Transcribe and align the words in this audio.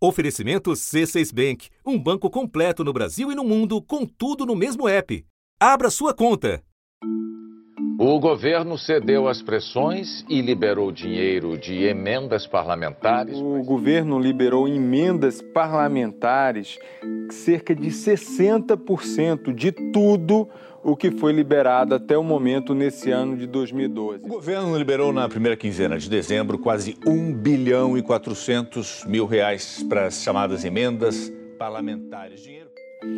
Oferecimento 0.00 0.70
C6 0.70 1.34
Bank, 1.34 1.70
um 1.84 1.98
banco 1.98 2.30
completo 2.30 2.84
no 2.84 2.92
Brasil 2.92 3.32
e 3.32 3.34
no 3.34 3.42
mundo, 3.42 3.82
com 3.82 4.06
tudo 4.06 4.46
no 4.46 4.54
mesmo 4.54 4.88
app. 4.88 5.24
Abra 5.58 5.90
sua 5.90 6.14
conta. 6.14 6.62
O 7.98 8.20
governo 8.20 8.78
cedeu 8.78 9.26
às 9.26 9.42
pressões 9.42 10.24
e 10.28 10.40
liberou 10.40 10.92
dinheiro 10.92 11.58
de 11.58 11.82
emendas 11.82 12.46
parlamentares. 12.46 13.36
O 13.36 13.60
governo 13.64 14.20
liberou 14.20 14.68
emendas 14.68 15.42
parlamentares, 15.42 16.78
cerca 17.28 17.74
de 17.74 17.88
60% 17.88 19.52
de 19.52 19.72
tudo 19.72 20.48
o 20.90 20.96
que 20.96 21.10
foi 21.10 21.32
liberado 21.32 21.94
até 21.94 22.16
o 22.16 22.22
momento 22.22 22.74
nesse 22.74 23.10
ano 23.10 23.36
de 23.36 23.46
2012. 23.46 24.24
O 24.24 24.28
governo 24.28 24.76
liberou 24.76 25.12
na 25.12 25.28
primeira 25.28 25.56
quinzena 25.56 25.98
de 25.98 26.08
dezembro 26.08 26.58
quase 26.58 26.96
1 27.06 27.32
bilhão 27.34 27.96
e 27.96 28.02
400 28.02 29.04
mil 29.06 29.26
reais 29.26 29.84
para 29.88 30.06
as 30.06 30.22
chamadas 30.22 30.64
emendas 30.64 31.32
parlamentares. 31.58 32.42
Dinheiro 32.42 32.68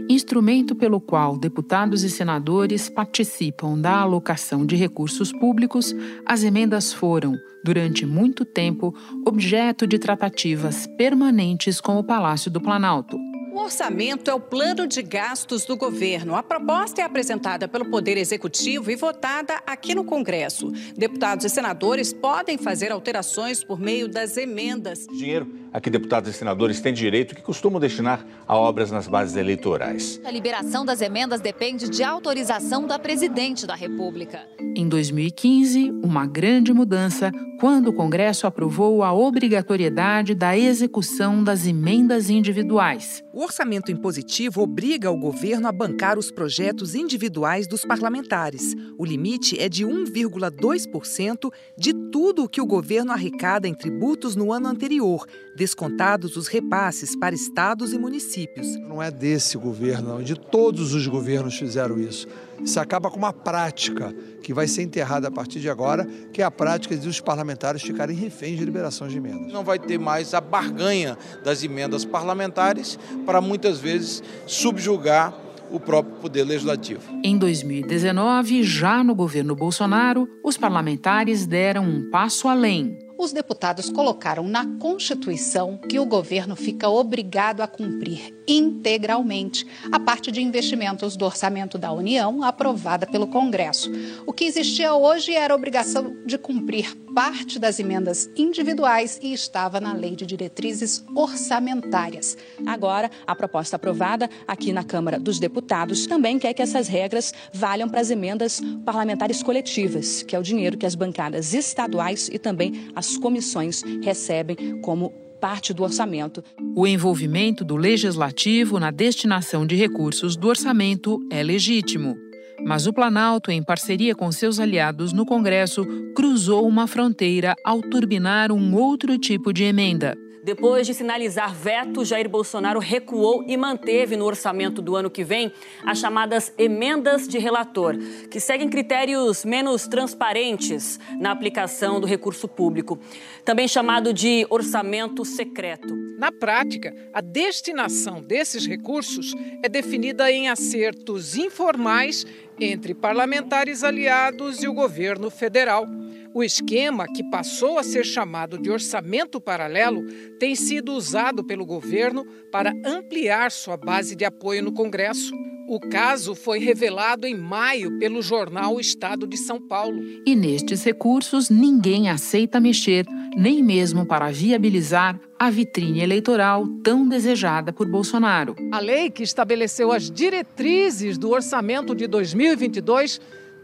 instrumento 0.08 0.74
pelo 0.74 1.00
qual 1.00 1.38
deputados 1.38 2.02
e 2.02 2.10
senadores 2.10 2.90
participam 2.90 3.78
da 3.78 4.00
alocação 4.00 4.66
de 4.66 4.76
recursos 4.76 5.32
públicos, 5.32 5.94
as 6.26 6.44
emendas 6.44 6.92
foram, 6.92 7.34
durante 7.64 8.04
muito 8.04 8.44
tempo, 8.44 8.94
objeto 9.26 9.86
de 9.86 9.98
tratativas 9.98 10.86
permanentes 10.98 11.80
com 11.80 11.98
o 11.98 12.04
Palácio 12.04 12.50
do 12.50 12.60
Planalto. 12.60 13.16
O 13.60 13.64
orçamento 13.64 14.30
é 14.30 14.34
o 14.34 14.40
plano 14.40 14.86
de 14.86 15.02
gastos 15.02 15.66
do 15.66 15.76
governo. 15.76 16.34
A 16.34 16.42
proposta 16.42 17.02
é 17.02 17.04
apresentada 17.04 17.68
pelo 17.68 17.90
Poder 17.90 18.16
Executivo 18.16 18.90
e 18.90 18.96
votada 18.96 19.60
aqui 19.66 19.94
no 19.94 20.02
Congresso. 20.02 20.72
Deputados 20.96 21.44
e 21.44 21.50
senadores 21.50 22.10
podem 22.10 22.56
fazer 22.56 22.90
alterações 22.90 23.62
por 23.62 23.78
meio 23.78 24.08
das 24.08 24.38
emendas. 24.38 25.06
Dinheiro 25.12 25.60
a 25.72 25.80
que 25.80 25.90
deputados 25.90 26.30
e 26.30 26.32
senadores 26.32 26.80
têm 26.80 26.92
direito 26.92 27.34
que 27.34 27.42
costumam 27.42 27.80
destinar 27.80 28.24
a 28.46 28.56
obras 28.56 28.90
nas 28.90 29.06
bases 29.06 29.36
eleitorais. 29.36 30.20
A 30.24 30.30
liberação 30.30 30.84
das 30.84 31.00
emendas 31.00 31.40
depende 31.40 31.88
de 31.88 32.02
autorização 32.02 32.86
da 32.86 32.98
presidente 32.98 33.66
da 33.66 33.74
República. 33.74 34.40
Em 34.74 34.88
2015, 34.88 35.90
uma 36.02 36.26
grande 36.26 36.72
mudança 36.72 37.30
quando 37.58 37.88
o 37.88 37.92
Congresso 37.92 38.46
aprovou 38.46 39.02
a 39.02 39.12
obrigatoriedade 39.12 40.34
da 40.34 40.56
execução 40.56 41.44
das 41.44 41.66
emendas 41.66 42.30
individuais. 42.30 43.22
O 43.32 43.42
orçamento 43.42 43.92
impositivo 43.92 44.60
obriga 44.60 45.08
o 45.08 45.16
governo 45.16 45.68
a 45.68 45.72
bancar 45.72 46.18
os 46.18 46.32
projetos 46.32 46.96
individuais 46.96 47.68
dos 47.68 47.84
parlamentares. 47.84 48.74
O 48.98 49.04
limite 49.04 49.56
é 49.56 49.68
de 49.68 49.86
1,2% 49.86 51.52
de 51.78 51.94
tudo 52.10 52.42
o 52.42 52.48
que 52.48 52.60
o 52.60 52.66
governo 52.66 53.12
arrecada 53.12 53.68
em 53.68 53.74
tributos 53.74 54.34
no 54.34 54.52
ano 54.52 54.66
anterior, 54.66 55.24
descontados 55.60 56.38
os 56.38 56.48
repasses 56.48 57.14
para 57.14 57.34
estados 57.34 57.92
e 57.92 57.98
municípios. 57.98 58.66
Não 58.78 59.02
é 59.02 59.10
desse 59.10 59.58
governo, 59.58 60.14
não. 60.14 60.22
De 60.22 60.34
todos 60.34 60.94
os 60.94 61.06
governos 61.06 61.58
fizeram 61.58 62.00
isso. 62.00 62.26
Isso 62.64 62.80
acaba 62.80 63.10
com 63.10 63.18
uma 63.18 63.32
prática 63.32 64.14
que 64.42 64.54
vai 64.54 64.66
ser 64.66 64.84
enterrada 64.84 65.28
a 65.28 65.30
partir 65.30 65.60
de 65.60 65.68
agora, 65.68 66.06
que 66.32 66.40
é 66.40 66.44
a 66.46 66.50
prática 66.50 66.96
de 66.96 67.06
os 67.06 67.20
parlamentares 67.20 67.82
ficarem 67.82 68.16
reféns 68.16 68.58
de 68.58 68.64
liberação 68.64 69.06
de 69.06 69.18
emendas. 69.18 69.52
Não 69.52 69.62
vai 69.62 69.78
ter 69.78 69.98
mais 69.98 70.32
a 70.32 70.40
barganha 70.40 71.18
das 71.44 71.62
emendas 71.62 72.06
parlamentares 72.06 72.98
para 73.26 73.42
muitas 73.42 73.78
vezes 73.78 74.22
subjugar 74.46 75.34
o 75.70 75.78
próprio 75.78 76.16
Poder 76.16 76.44
Legislativo. 76.44 77.02
Em 77.22 77.36
2019, 77.36 78.62
já 78.62 79.04
no 79.04 79.14
governo 79.14 79.54
Bolsonaro, 79.54 80.26
os 80.42 80.56
parlamentares 80.56 81.46
deram 81.46 81.84
um 81.84 82.10
passo 82.10 82.48
além 82.48 82.98
os 83.20 83.32
deputados 83.32 83.90
colocaram 83.90 84.48
na 84.48 84.66
Constituição 84.78 85.76
que 85.76 85.98
o 85.98 86.06
governo 86.06 86.56
fica 86.56 86.88
obrigado 86.88 87.60
a 87.60 87.66
cumprir 87.66 88.34
integralmente 88.48 89.66
a 89.92 90.00
parte 90.00 90.32
de 90.32 90.40
investimentos 90.40 91.16
do 91.16 91.26
orçamento 91.26 91.76
da 91.76 91.92
União 91.92 92.42
aprovada 92.42 93.06
pelo 93.06 93.26
Congresso. 93.26 93.90
O 94.26 94.32
que 94.32 94.44
existia 94.44 94.94
hoje 94.94 95.34
era 95.34 95.52
a 95.52 95.56
obrigação 95.56 96.16
de 96.24 96.38
cumprir 96.38 96.96
parte 97.14 97.58
das 97.58 97.78
emendas 97.78 98.30
individuais 98.36 99.18
e 99.22 99.32
estava 99.32 99.80
na 99.80 99.92
Lei 99.92 100.14
de 100.14 100.24
Diretrizes 100.24 101.04
Orçamentárias. 101.14 102.36
Agora, 102.66 103.10
a 103.26 103.34
proposta 103.34 103.76
aprovada 103.76 104.30
aqui 104.46 104.72
na 104.72 104.84
Câmara 104.84 105.18
dos 105.18 105.38
Deputados 105.38 106.06
também 106.06 106.38
quer 106.38 106.54
que 106.54 106.62
essas 106.62 106.88
regras 106.88 107.34
valham 107.52 107.88
para 107.88 108.00
as 108.00 108.10
emendas 108.10 108.60
parlamentares 108.84 109.42
coletivas, 109.42 110.22
que 110.22 110.34
é 110.34 110.38
o 110.38 110.42
dinheiro 110.42 110.78
que 110.78 110.86
as 110.86 110.94
bancadas 110.94 111.52
estaduais 111.52 112.28
e 112.32 112.38
também 112.38 112.88
as 112.94 113.09
comissões 113.16 113.82
recebem 114.02 114.80
como 114.80 115.12
parte 115.40 115.72
do 115.72 115.82
orçamento. 115.82 116.44
O 116.76 116.86
envolvimento 116.86 117.64
do 117.64 117.76
legislativo 117.76 118.78
na 118.78 118.90
destinação 118.90 119.66
de 119.66 119.74
recursos 119.74 120.36
do 120.36 120.48
orçamento 120.48 121.18
é 121.30 121.42
legítimo. 121.42 122.16
Mas 122.62 122.86
o 122.86 122.92
Planalto, 122.92 123.50
em 123.50 123.62
parceria 123.62 124.14
com 124.14 124.30
seus 124.30 124.60
aliados 124.60 125.12
no 125.12 125.24
Congresso, 125.24 125.86
cruzou 126.14 126.68
uma 126.68 126.86
fronteira 126.86 127.54
ao 127.64 127.80
turbinar 127.80 128.52
um 128.52 128.74
outro 128.74 129.16
tipo 129.18 129.52
de 129.52 129.64
emenda. 129.64 130.14
Depois 130.42 130.86
de 130.86 130.94
sinalizar 130.94 131.54
veto, 131.54 132.04
Jair 132.04 132.28
Bolsonaro 132.28 132.80
recuou 132.80 133.44
e 133.46 133.56
manteve 133.56 134.16
no 134.16 134.24
orçamento 134.24 134.80
do 134.80 134.96
ano 134.96 135.10
que 135.10 135.22
vem 135.22 135.52
as 135.84 135.98
chamadas 135.98 136.52
emendas 136.56 137.28
de 137.28 137.38
relator, 137.38 137.96
que 138.30 138.40
seguem 138.40 138.68
critérios 138.68 139.44
menos 139.44 139.86
transparentes 139.86 140.98
na 141.18 141.30
aplicação 141.30 142.00
do 142.00 142.06
recurso 142.06 142.48
público, 142.48 142.98
também 143.44 143.68
chamado 143.68 144.14
de 144.14 144.46
orçamento 144.48 145.24
secreto. 145.26 145.94
Na 146.18 146.32
prática, 146.32 146.94
a 147.12 147.20
destinação 147.20 148.20
desses 148.20 148.66
recursos 148.66 149.34
é 149.62 149.68
definida 149.68 150.30
em 150.30 150.48
acertos 150.48 151.36
informais 151.36 152.26
entre 152.60 152.94
parlamentares 152.94 153.82
aliados 153.82 154.62
e 154.62 154.68
o 154.68 154.74
governo 154.74 155.30
federal. 155.30 155.86
O 156.32 156.44
esquema, 156.44 157.06
que 157.06 157.24
passou 157.24 157.78
a 157.78 157.82
ser 157.82 158.04
chamado 158.04 158.56
de 158.56 158.70
orçamento 158.70 159.40
paralelo, 159.40 160.06
tem 160.38 160.54
sido 160.54 160.92
usado 160.92 161.42
pelo 161.42 161.66
governo 161.66 162.24
para 162.52 162.72
ampliar 162.84 163.50
sua 163.50 163.76
base 163.76 164.14
de 164.14 164.24
apoio 164.24 164.62
no 164.62 164.72
Congresso. 164.72 165.34
O 165.70 165.78
caso 165.78 166.34
foi 166.34 166.58
revelado 166.58 167.28
em 167.28 167.36
maio 167.36 167.96
pelo 167.96 168.20
jornal 168.20 168.80
Estado 168.80 169.24
de 169.24 169.36
São 169.36 169.60
Paulo. 169.60 170.02
E 170.26 170.34
nestes 170.34 170.82
recursos, 170.82 171.48
ninguém 171.48 172.08
aceita 172.10 172.58
mexer, 172.58 173.06
nem 173.36 173.62
mesmo 173.62 174.04
para 174.04 174.32
viabilizar 174.32 175.20
a 175.38 175.48
vitrine 175.48 176.00
eleitoral 176.00 176.66
tão 176.82 177.08
desejada 177.08 177.72
por 177.72 177.88
Bolsonaro. 177.88 178.56
A 178.72 178.80
lei 178.80 179.10
que 179.10 179.22
estabeleceu 179.22 179.92
as 179.92 180.10
diretrizes 180.10 181.16
do 181.16 181.30
orçamento 181.30 181.94
de 181.94 182.08
2022 182.08 183.20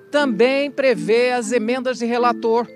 também 0.09 0.71
prevê 0.71 1.33
as 1.33 1.50
emendas 1.50 1.99
de 1.99 2.06
relator. 2.06 2.69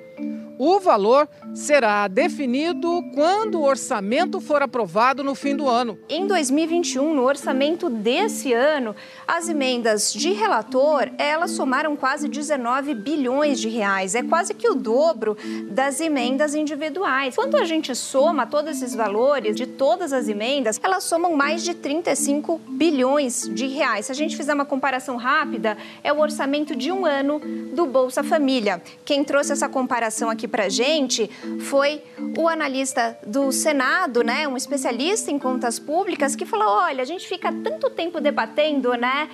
O 0.63 0.79
valor 0.79 1.27
será 1.55 2.07
definido 2.07 3.03
quando 3.15 3.59
o 3.59 3.65
orçamento 3.65 4.43
for 4.43 4.61
aprovado 4.61 5.25
no 5.25 5.35
fim 5.35 5.57
do 5.57 5.67
ano. 5.67 5.99
Em 6.07 6.27
2021, 6.27 7.15
no 7.15 7.23
orçamento 7.23 7.89
desse 7.89 8.53
ano, 8.53 8.95
as 9.27 9.49
emendas 9.49 10.13
de 10.13 10.33
relator, 10.33 11.09
elas 11.17 11.53
somaram 11.53 11.97
quase 11.97 12.29
19 12.29 12.93
bilhões 12.93 13.59
de 13.59 13.71
reais. 13.71 14.15
É 14.15 14.23
quase 14.23 14.53
que 14.53 14.69
o 14.69 14.75
dobro 14.75 15.35
das 15.71 15.99
emendas 15.99 16.55
individuais. 16.55 17.35
Quando 17.35 17.57
a 17.57 17.65
gente 17.65 17.95
soma 17.95 18.47
todos 18.47 18.77
esses 18.77 18.95
valores 18.95 19.57
de 19.57 19.67
todas 19.67 20.13
as 20.13 20.29
emendas, 20.29 20.79
elas 20.83 21.05
somam 21.05 21.35
mais 21.35 21.65
de 21.65 21.73
35 21.73 22.61
bilhões 22.69 23.49
de 23.49 23.67
reais. 23.67 24.05
Se 24.05 24.13
a 24.13 24.15
gente 24.15 24.37
fizer 24.37 24.53
uma 24.53 24.67
comparação 24.67 25.17
rápida, 25.17 25.79
é 26.05 26.13
o 26.13 26.21
orçamento 26.21 26.77
de 26.77 26.93
um 26.93 27.07
ano 27.07 27.41
do 27.75 27.87
Bolsa 27.87 28.23
Família. 28.23 28.83
Quem 29.07 29.25
trouxe 29.25 29.53
essa 29.53 29.67
comparação 29.67 30.29
aqui 30.29 30.50
para 30.51 30.69
gente 30.69 31.31
foi 31.61 32.03
o 32.39 32.49
analista 32.49 33.19
do 33.27 33.51
Senado, 33.53 34.23
né, 34.23 34.47
um 34.47 34.57
especialista 34.57 35.31
em 35.31 35.39
contas 35.39 35.79
públicas, 35.79 36.37
que 36.37 36.45
falou: 36.45 36.69
olha, 36.69 37.03
a 37.03 37.07
gente 37.07 37.27
fica 37.27 37.53
tanto 37.53 37.89
tempo 37.91 38.21
debatendo, 38.21 38.93
né? 38.95 39.29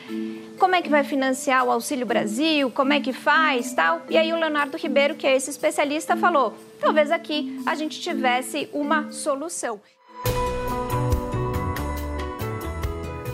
Como 0.58 0.74
é 0.74 0.80
que 0.80 0.88
vai 0.88 1.04
financiar 1.04 1.64
o 1.64 1.70
Auxílio 1.70 2.06
Brasil? 2.06 2.70
Como 2.70 2.92
é 2.92 3.00
que 3.00 3.12
faz, 3.12 3.74
tal? 3.74 4.02
E 4.08 4.16
aí 4.16 4.32
o 4.32 4.38
Leonardo 4.38 4.76
Ribeiro, 4.76 5.14
que 5.14 5.26
é 5.26 5.36
esse 5.36 5.50
especialista, 5.50 6.16
falou: 6.16 6.54
talvez 6.80 7.10
aqui 7.10 7.60
a 7.66 7.74
gente 7.74 8.00
tivesse 8.00 8.68
uma 8.72 9.10
solução. 9.10 9.80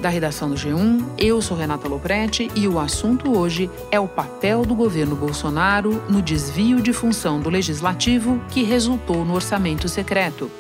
Da 0.03 0.09
redação 0.09 0.51
do 0.51 0.57
G1. 0.57 1.05
Eu 1.17 1.41
sou 1.41 1.57
Renata 1.57 1.87
Loprete 1.89 2.51
e 2.57 2.67
o 2.67 2.81
assunto 2.81 3.39
hoje 3.39 3.71
é 3.89 4.01
o 4.01 4.09
papel 4.09 4.67
do 4.67 4.75
governo 4.75 5.15
Bolsonaro 5.15 6.03
no 6.09 6.21
desvio 6.21 6.83
de 6.83 6.93
função 6.93 7.41
do 7.41 7.49
legislativo 7.49 8.43
que 8.51 8.65
resultou 8.65 9.25
no 9.25 9.33
orçamento 9.33 9.89
secreto. 9.89 10.51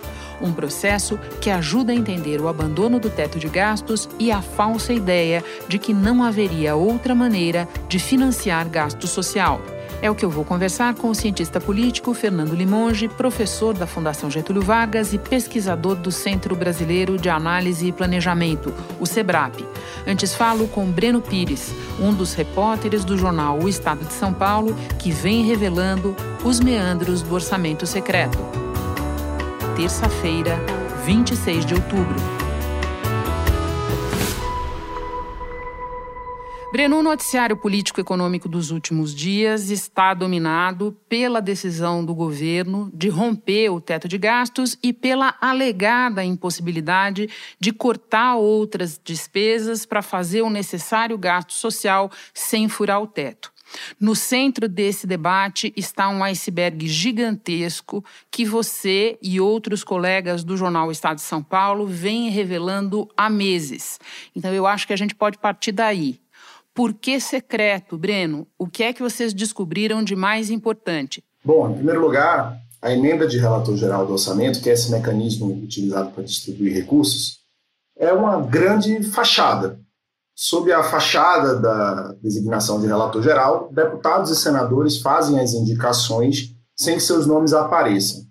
Um 0.40 0.52
processo 0.52 1.18
que 1.40 1.50
ajuda 1.50 1.92
a 1.92 1.94
entender 1.94 2.40
o 2.40 2.46
abandono 2.46 3.00
do 3.00 3.10
teto 3.10 3.38
de 3.38 3.48
gastos 3.48 4.08
e 4.18 4.30
a 4.30 4.40
falsa 4.40 4.92
ideia 4.92 5.44
de 5.66 5.76
que 5.76 5.92
não 5.92 6.22
haveria 6.22 6.76
outra 6.76 7.14
maneira 7.14 7.68
de 7.88 7.98
financiar 7.98 8.68
gasto 8.68 9.08
social. 9.08 9.60
É 10.02 10.10
o 10.10 10.16
que 10.16 10.24
eu 10.24 10.30
vou 10.30 10.44
conversar 10.44 10.96
com 10.96 11.08
o 11.08 11.14
cientista 11.14 11.60
político 11.60 12.12
Fernando 12.12 12.56
Limonge, 12.56 13.06
professor 13.06 13.72
da 13.72 13.86
Fundação 13.86 14.28
Getúlio 14.28 14.60
Vargas 14.60 15.12
e 15.12 15.18
pesquisador 15.18 15.94
do 15.94 16.10
Centro 16.10 16.56
Brasileiro 16.56 17.16
de 17.16 17.30
Análise 17.30 17.86
e 17.86 17.92
Planejamento, 17.92 18.74
o 18.98 19.06
SEBRAP. 19.06 19.64
Antes 20.04 20.34
falo 20.34 20.66
com 20.66 20.90
Breno 20.90 21.22
Pires, 21.22 21.72
um 22.00 22.12
dos 22.12 22.34
repórteres 22.34 23.04
do 23.04 23.16
jornal 23.16 23.60
O 23.60 23.68
Estado 23.68 24.04
de 24.04 24.12
São 24.12 24.34
Paulo, 24.34 24.74
que 24.98 25.12
vem 25.12 25.44
revelando 25.44 26.16
os 26.44 26.58
meandros 26.58 27.22
do 27.22 27.32
orçamento 27.32 27.86
secreto. 27.86 28.38
Terça-feira, 29.76 30.58
26 31.06 31.64
de 31.64 31.74
outubro. 31.74 32.41
Breno, 36.72 37.00
o 37.00 37.02
noticiário 37.02 37.54
político-econômico 37.54 38.48
dos 38.48 38.70
últimos 38.70 39.14
dias 39.14 39.68
está 39.68 40.14
dominado 40.14 40.96
pela 41.06 41.38
decisão 41.38 42.02
do 42.02 42.14
governo 42.14 42.90
de 42.94 43.10
romper 43.10 43.68
o 43.68 43.78
teto 43.78 44.08
de 44.08 44.16
gastos 44.16 44.78
e 44.82 44.90
pela 44.90 45.36
alegada 45.38 46.24
impossibilidade 46.24 47.28
de 47.60 47.72
cortar 47.72 48.36
outras 48.36 48.98
despesas 49.04 49.84
para 49.84 50.00
fazer 50.00 50.40
o 50.40 50.48
necessário 50.48 51.18
gasto 51.18 51.52
social 51.52 52.10
sem 52.32 52.70
furar 52.70 53.02
o 53.02 53.06
teto. 53.06 53.52
No 54.00 54.16
centro 54.16 54.66
desse 54.66 55.06
debate 55.06 55.74
está 55.76 56.08
um 56.08 56.24
iceberg 56.24 56.88
gigantesco 56.88 58.02
que 58.30 58.46
você 58.46 59.18
e 59.20 59.38
outros 59.38 59.84
colegas 59.84 60.42
do 60.42 60.56
jornal 60.56 60.90
Estado 60.90 61.16
de 61.16 61.22
São 61.22 61.42
Paulo 61.42 61.86
vêm 61.86 62.30
revelando 62.30 63.10
há 63.14 63.28
meses. 63.28 64.00
Então 64.34 64.54
eu 64.54 64.66
acho 64.66 64.86
que 64.86 64.94
a 64.94 64.96
gente 64.96 65.14
pode 65.14 65.36
partir 65.36 65.72
daí. 65.72 66.21
Por 66.74 66.94
que 66.94 67.20
secreto, 67.20 67.98
Breno? 67.98 68.46
O 68.58 68.66
que 68.66 68.82
é 68.82 68.92
que 68.92 69.02
vocês 69.02 69.34
descobriram 69.34 70.02
de 70.02 70.16
mais 70.16 70.48
importante? 70.48 71.22
Bom, 71.44 71.70
em 71.70 71.74
primeiro 71.74 72.00
lugar, 72.00 72.58
a 72.80 72.90
emenda 72.90 73.26
de 73.26 73.38
relator 73.38 73.76
geral 73.76 74.06
do 74.06 74.12
orçamento, 74.12 74.60
que 74.60 74.70
é 74.70 74.72
esse 74.72 74.90
mecanismo 74.90 75.52
utilizado 75.52 76.10
para 76.12 76.24
distribuir 76.24 76.74
recursos, 76.74 77.40
é 77.96 78.12
uma 78.12 78.40
grande 78.40 79.02
fachada. 79.02 79.78
Sob 80.34 80.72
a 80.72 80.82
fachada 80.82 81.60
da 81.60 82.14
designação 82.22 82.80
de 82.80 82.86
relator 82.86 83.22
geral, 83.22 83.70
deputados 83.70 84.30
e 84.30 84.36
senadores 84.36 84.98
fazem 84.98 85.38
as 85.38 85.52
indicações 85.52 86.54
sem 86.74 86.94
que 86.94 87.02
seus 87.02 87.26
nomes 87.26 87.52
apareçam. 87.52 88.24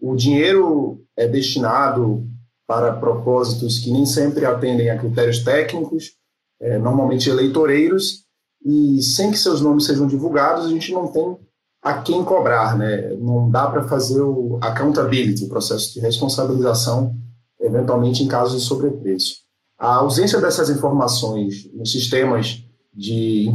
O 0.00 0.14
dinheiro 0.14 1.02
é 1.16 1.26
destinado 1.26 2.26
para 2.66 2.92
propósitos 2.92 3.78
que 3.78 3.90
nem 3.90 4.04
sempre 4.04 4.44
atendem 4.44 4.90
a 4.90 4.98
critérios 4.98 5.42
técnicos 5.42 6.19
é, 6.60 6.78
normalmente 6.78 7.28
eleitoreiros, 7.28 8.24
e 8.64 9.02
sem 9.02 9.30
que 9.30 9.38
seus 9.38 9.60
nomes 9.60 9.86
sejam 9.86 10.06
divulgados, 10.06 10.66
a 10.66 10.68
gente 10.68 10.92
não 10.92 11.08
tem 11.08 11.36
a 11.82 11.94
quem 12.02 12.22
cobrar, 12.22 12.76
né? 12.76 13.14
Não 13.18 13.50
dá 13.50 13.66
para 13.66 13.84
fazer 13.84 14.20
o 14.20 14.58
accountability, 14.60 15.44
o 15.44 15.48
processo 15.48 15.94
de 15.94 16.00
responsabilização, 16.00 17.14
eventualmente 17.58 18.22
em 18.22 18.28
casos 18.28 18.60
de 18.60 18.68
sobrepreço. 18.68 19.36
A 19.78 19.96
ausência 19.96 20.38
dessas 20.40 20.68
informações 20.68 21.70
nos 21.72 21.90
sistemas 21.90 22.62
de, 22.92 23.50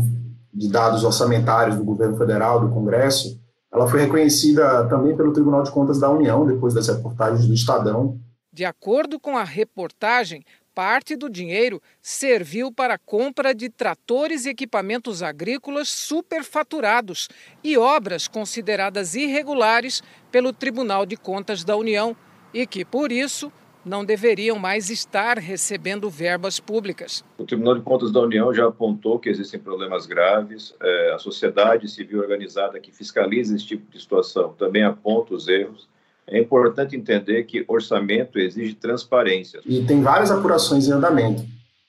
de 0.52 0.68
dados 0.70 1.04
orçamentários 1.04 1.78
do 1.78 1.84
governo 1.84 2.18
federal, 2.18 2.60
do 2.60 2.74
Congresso, 2.74 3.40
ela 3.72 3.88
foi 3.88 4.02
reconhecida 4.02 4.88
também 4.88 5.16
pelo 5.16 5.34
Tribunal 5.34 5.62
de 5.62 5.72
Contas 5.72 6.00
da 6.00 6.10
União, 6.10 6.48
depois 6.48 6.74
das 6.74 6.88
reportagens 6.88 7.46
do 7.46 7.54
Estadão. 7.54 8.20
De 8.52 8.66
acordo 8.66 9.20
com 9.20 9.38
a 9.38 9.44
reportagem, 9.44 10.44
parte 10.76 11.16
do 11.16 11.30
dinheiro 11.30 11.82
serviu 12.02 12.70
para 12.70 12.96
a 12.96 13.00
compra 13.00 13.56
de 13.56 13.70
tratores 13.70 14.46
e 14.46 14.50
equipamentos 14.50 15.24
agrícolas 15.24 15.88
superfaturados 15.88 17.30
e 17.64 17.78
obras 17.78 18.28
consideradas 18.28 19.16
irregulares 19.16 20.04
pelo 20.30 20.52
Tribunal 20.52 21.06
de 21.06 21.16
Contas 21.16 21.64
da 21.64 21.78
União 21.78 22.16
e 22.54 22.68
que, 22.68 22.84
por 22.84 23.10
isso, 23.10 23.52
não 23.86 24.04
deveriam 24.04 24.58
mais 24.58 24.90
estar 24.90 25.38
recebendo 25.38 26.10
verbas 26.10 26.60
públicas. 26.60 27.24
O 27.38 27.46
Tribunal 27.46 27.76
de 27.76 27.82
Contas 27.82 28.12
da 28.12 28.20
União 28.20 28.54
já 28.54 28.68
apontou 28.68 29.20
que 29.20 29.30
existem 29.30 29.60
problemas 29.60 30.06
graves. 30.06 30.76
É, 30.82 31.14
a 31.14 31.20
sociedade 31.20 31.88
civil 31.88 32.20
organizada 32.20 32.80
que 32.80 32.92
fiscaliza 32.92 33.56
esse 33.56 33.66
tipo 33.66 33.90
de 33.90 34.02
situação 34.02 34.54
também 34.54 34.84
aponta 34.84 35.34
os 35.34 35.48
erros. 35.48 35.88
É 36.28 36.40
importante 36.40 36.96
entender 36.96 37.44
que 37.44 37.64
orçamento 37.68 38.40
exige 38.40 38.74
transparência. 38.74 39.60
E 39.66 39.84
tem 39.84 40.02
várias 40.02 40.32
apurações 40.32 40.88
em 40.88 40.92
andamento. 40.92 41.44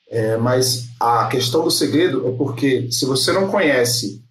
É, 0.09 0.37
mas 0.37 0.89
a 1.01 1.27
questão 1.27 1.65
do 1.65 1.71
segredo 1.71 2.29
é 2.29 2.33
porque 2.33 2.91
se 2.93 3.05
você 3.05 3.33
não 3.33 3.49
conhece 3.49 4.23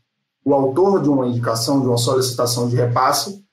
o 0.44 0.54
autor 0.54 1.02
de 1.02 1.10
uma 1.10 1.28
indicação, 1.28 1.81
de 1.81 1.88
uma 1.88 1.98
solicitação 1.98 2.69
de 2.69 2.75
repasse, 2.75 3.44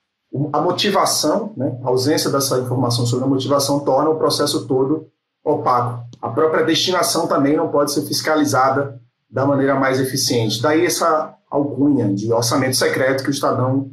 a 0.51 0.61
motivação, 0.61 1.53
né, 1.57 1.77
a 1.83 1.89
ausência 1.89 2.29
dessa 2.29 2.59
informação 2.59 3.05
sobre 3.05 3.25
a 3.25 3.27
motivação 3.27 3.79
torna 3.81 4.09
o 4.09 4.17
processo 4.17 4.67
todo 4.67 5.07
opaco. 5.43 6.03
A 6.21 6.29
própria 6.29 6.63
destinação 6.63 7.27
também 7.27 7.57
não 7.57 7.69
pode 7.69 7.91
ser 7.91 8.03
fiscalizada 8.03 8.99
da 9.29 9.45
maneira 9.45 9.75
mais 9.75 9.99
eficiente. 9.99 10.61
Daí 10.61 10.85
essa 10.85 11.35
alcunha 11.49 12.11
de 12.13 12.31
orçamento 12.31 12.77
secreto 12.77 13.23
que 13.23 13.29
o 13.29 13.31
Estadão 13.31 13.91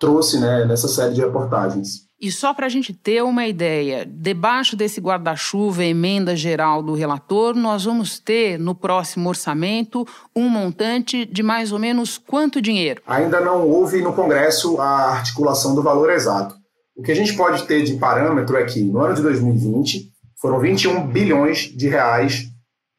trouxe 0.00 0.40
né, 0.40 0.64
nessa 0.64 0.88
série 0.88 1.14
de 1.14 1.20
reportagens. 1.20 2.08
E 2.20 2.30
só 2.30 2.52
para 2.52 2.66
a 2.66 2.68
gente 2.68 2.92
ter 2.92 3.22
uma 3.22 3.46
ideia, 3.46 4.04
debaixo 4.04 4.76
desse 4.76 5.00
guarda-chuva 5.00 5.84
emenda 5.84 6.36
geral 6.36 6.82
do 6.82 6.94
relator, 6.94 7.54
nós 7.54 7.84
vamos 7.84 8.18
ter 8.18 8.58
no 8.58 8.74
próximo 8.74 9.28
orçamento 9.28 10.06
um 10.36 10.48
montante 10.48 11.24
de 11.24 11.42
mais 11.42 11.72
ou 11.72 11.78
menos 11.78 12.18
quanto 12.18 12.60
dinheiro? 12.60 13.00
Ainda 13.06 13.40
não 13.40 13.66
houve 13.66 14.02
no 14.02 14.12
Congresso 14.12 14.78
a 14.80 15.12
articulação 15.12 15.74
do 15.74 15.82
valor 15.82 16.10
exato. 16.10 16.56
O 16.94 17.02
que 17.02 17.12
a 17.12 17.16
gente 17.16 17.34
pode 17.34 17.62
ter 17.64 17.84
de 17.84 17.94
parâmetro 17.94 18.56
é 18.56 18.64
que 18.64 18.82
no 18.82 19.00
ano 19.00 19.14
de 19.14 19.22
2020 19.22 20.10
foram 20.38 20.60
21 20.60 21.06
bilhões 21.06 21.60
de 21.74 21.88
reais 21.88 22.50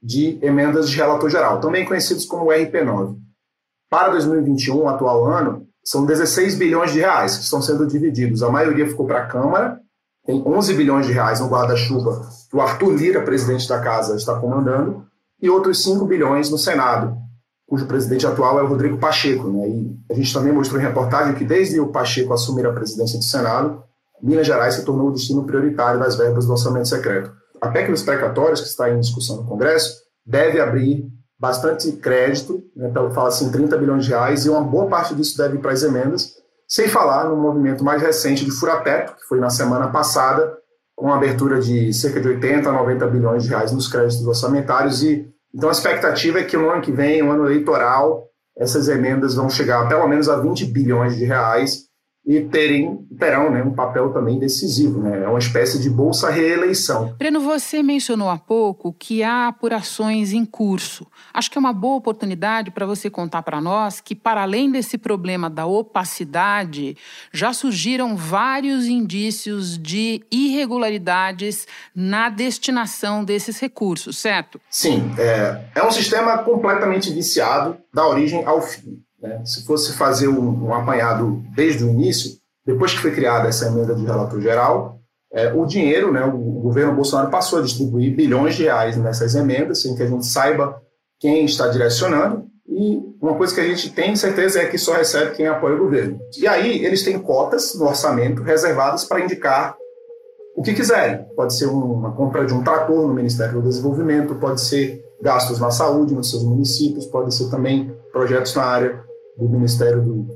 de 0.02 0.40
emendas 0.42 0.90
de 0.90 0.98
relator 0.98 1.30
geral, 1.30 1.60
também 1.60 1.86
conhecidos 1.86 2.26
como 2.26 2.48
RP9. 2.48 3.18
Para 3.88 4.10
2021, 4.10 4.76
o 4.76 4.88
atual 4.88 5.26
ano, 5.26 5.68
são 5.84 6.06
16 6.06 6.56
bilhões 6.56 6.94
de 6.94 7.00
reais 7.00 7.38
que 7.38 7.44
estão 7.44 7.62
sendo 7.62 7.88
divididos. 7.88 8.44
A 8.44 8.50
maioria 8.50 8.88
ficou 8.88 9.06
para 9.06 9.20
a 9.20 9.26
Câmara, 9.26 9.80
tem 10.26 10.42
11 10.46 10.74
bilhões 10.76 11.08
de 11.08 11.14
reais 11.14 11.40
no 11.40 11.48
guarda-chuva 11.48 12.30
que 12.50 12.56
o 12.56 12.62
Arthur 12.62 12.94
Lira, 12.94 13.22
presidente 13.24 13.68
da 13.68 13.80
casa, 13.80 14.16
está 14.16 14.38
comandando, 14.40 15.06
e 15.42 15.50
outros 15.50 15.82
5 15.84 16.06
bilhões 16.06 16.50
no 16.50 16.58
Senado, 16.58 17.18
cujo 17.66 17.86
presidente 17.86 18.28
atual 18.28 18.60
é 18.60 18.64
o 18.64 18.68
Rodrigo 18.68 18.98
Pacheco. 18.98 19.48
Né? 19.48 19.70
E 19.70 20.00
a 20.12 20.14
gente 20.14 20.34
também 20.34 20.52
mostrou 20.52 20.80
em 20.80 20.84
reportagem 20.84 21.34
que 21.34 21.46
desde 21.46 21.80
o 21.80 21.88
Pacheco 21.88 22.34
assumir 22.34 22.68
a 22.68 22.74
presidência 22.74 23.18
do 23.18 23.24
Senado, 23.24 23.84
Minas 24.22 24.46
Gerais 24.46 24.76
se 24.76 24.86
tornou 24.86 25.08
o 25.08 25.12
destino 25.12 25.46
prioritário 25.46 26.00
das 26.00 26.16
verbas 26.16 26.46
do 26.46 26.52
orçamento 26.52 26.88
secreto. 26.88 27.32
A 27.60 27.70
PEC 27.70 27.90
dos 27.90 28.04
precatórios, 28.04 28.62
que 28.62 28.68
está 28.68 28.90
em 28.90 29.00
discussão 29.00 29.38
no 29.38 29.46
Congresso, 29.46 30.02
deve 30.26 30.60
abrir 30.60 31.08
bastante 31.42 31.92
crédito, 31.94 32.64
né, 32.76 32.90
então 32.90 33.10
fala 33.10 33.30
assim 33.30 33.52
30 33.52 33.76
bilhões 33.76 34.06
de 34.06 34.12
reais, 34.12 34.46
e 34.46 34.50
uma 34.50 34.62
boa 34.62 34.88
parte 34.88 35.16
disso 35.16 35.36
deve 35.36 35.58
para 35.58 35.72
as 35.72 35.82
emendas, 35.82 36.36
sem 36.68 36.88
falar 36.88 37.28
no 37.28 37.36
movimento 37.36 37.84
mais 37.84 38.00
recente 38.00 38.46
de 38.46 38.52
furateto, 38.52 39.16
que 39.16 39.24
foi 39.28 39.40
na 39.40 39.50
semana 39.50 39.88
passada, 39.88 40.56
com 40.96 41.12
abertura 41.12 41.60
de 41.60 41.92
cerca 41.94 42.22
de 42.22 42.28
80 42.28 42.70
a 42.70 42.72
90 42.72 43.08
bilhões 43.08 43.44
de 43.44 43.50
reais 43.50 43.72
nos 43.72 43.88
créditos 43.88 44.26
orçamentários, 44.28 45.02
e 45.02 45.28
então 45.54 45.68
a 45.68 45.72
expectativa 45.72 46.40
é 46.40 46.44
que 46.44 46.56
no 46.56 46.70
ano 46.70 46.82
que 46.82 46.92
vem, 46.92 47.24
um 47.24 47.32
ano 47.32 47.46
eleitoral, 47.48 48.28
essas 48.56 48.88
emendas 48.88 49.34
vão 49.34 49.50
chegar 49.50 49.88
pelo 49.88 50.08
menos 50.08 50.30
a 50.30 50.36
20 50.36 50.66
bilhões 50.66 51.18
de 51.18 51.26
reais, 51.26 51.88
e 52.32 52.46
terem, 52.46 53.06
terão 53.20 53.52
né, 53.52 53.62
um 53.62 53.74
papel 53.74 54.14
também 54.14 54.40
decisivo. 54.40 55.02
Né? 55.02 55.24
É 55.24 55.28
uma 55.28 55.38
espécie 55.38 55.80
de 55.82 55.90
bolsa 55.90 56.30
reeleição. 56.30 57.14
Breno, 57.18 57.42
você 57.42 57.84
mencionou 57.84 58.30
há 58.30 58.38
pouco 58.38 58.94
que 58.94 59.22
há 59.22 59.50
apurações 59.50 60.32
em 60.32 60.46
curso. 60.46 61.06
Acho 61.34 61.52
que 61.52 61.58
é 61.58 61.60
uma 61.60 61.74
boa 61.74 61.98
oportunidade 61.98 62.72
para 62.72 62.86
você 62.86 63.10
contar 63.10 63.44
para 63.44 63.60
nós 63.60 64.00
que, 64.00 64.16
para 64.16 64.44
além 64.44 64.72
desse 64.72 64.98
problema 64.98 65.50
da 65.50 65.66
opacidade, 65.66 66.96
já 67.34 67.52
surgiram 67.52 68.16
vários 68.16 68.86
indícios 68.86 69.78
de 69.78 70.24
irregularidades 70.32 71.68
na 71.94 72.30
destinação 72.30 73.26
desses 73.26 73.60
recursos, 73.60 74.18
certo? 74.18 74.60
Sim, 74.70 75.12
é, 75.18 75.66
é 75.76 75.84
um 75.84 75.92
sistema 75.92 76.38
completamente 76.38 77.12
viciado 77.12 77.78
da 77.94 78.08
origem 78.08 78.46
ao 78.46 78.62
fim. 78.62 79.02
Né? 79.22 79.42
Se 79.46 79.66
fosse 79.66 79.94
fazer 79.94 80.28
um, 80.28 80.66
um, 80.66 80.74
apanhado 80.74 81.44
desde 81.56 81.84
o 81.84 81.90
início, 81.90 82.32
depois 82.66 82.92
que 82.94 83.00
foi 83.00 83.12
criada 83.12 83.48
essa 83.48 83.68
emenda 83.68 83.94
de 83.94 84.04
relator 84.04 84.42
geral, 84.42 85.00
é, 85.32 85.54
o 85.54 85.66
dinheiro, 85.66 86.12
né, 86.12 86.24
o, 86.26 86.36
o, 86.36 86.62
governo 86.62 86.94
Bolsonaro 86.94 87.30
passou 87.30 87.60
a 87.60 87.62
distribuir 87.62 88.16
bilhões 88.16 88.56
de 88.56 88.64
reais 88.64 88.98
nessas 88.98 89.36
emendas, 89.36 89.82
sem 89.82 89.96
que 89.96 90.04
a 90.04 90.08
gente 90.08 90.26
saiba 90.26 90.82
quem 91.20 91.46
está 91.46 91.68
direcionando, 91.68 92.46
e 92.68 93.00
uma 93.22 93.36
coisa 93.36 93.54
que 93.54 93.62
a 93.62 93.68
gente 93.68 93.92
tem 93.92 94.16
certeza 94.16 94.60
é 94.60 94.66
que 94.66 94.78
só 94.78 94.94
recebe 94.94 95.36
quem 95.36 95.46
apoia 95.46 95.76
o 95.76 95.80
governo. 95.80 96.20
E 96.38 96.48
aí 96.48 96.84
eles 96.84 97.04
têm 97.04 97.20
cotas 97.20 97.76
no 97.76 97.86
orçamento 97.86 98.42
reservadas 98.42 99.04
para 99.04 99.22
indicar 99.22 99.76
o 100.56 100.62
que 100.62 100.74
quiserem. 100.74 101.26
Pode 101.36 101.54
ser 101.54 101.68
uma 101.68 102.14
compra 102.14 102.46
de 102.46 102.54
um 102.54 102.64
trator 102.64 103.08
no 103.08 103.14
Ministério 103.14 103.62
do 103.62 103.68
Desenvolvimento, 103.68 104.36
pode 104.36 104.62
ser 104.62 105.04
gastos 105.22 105.60
na 105.60 105.70
saúde 105.70 106.16
nos 106.16 106.30
seus 106.30 106.44
municípios, 106.44 107.06
pode 107.06 107.34
ser 107.36 107.50
também 107.50 107.94
projetos 108.12 108.56
na 108.56 108.64
área 108.64 109.11
do 109.38 109.50
Ministério 109.50 110.02
do, 110.02 110.28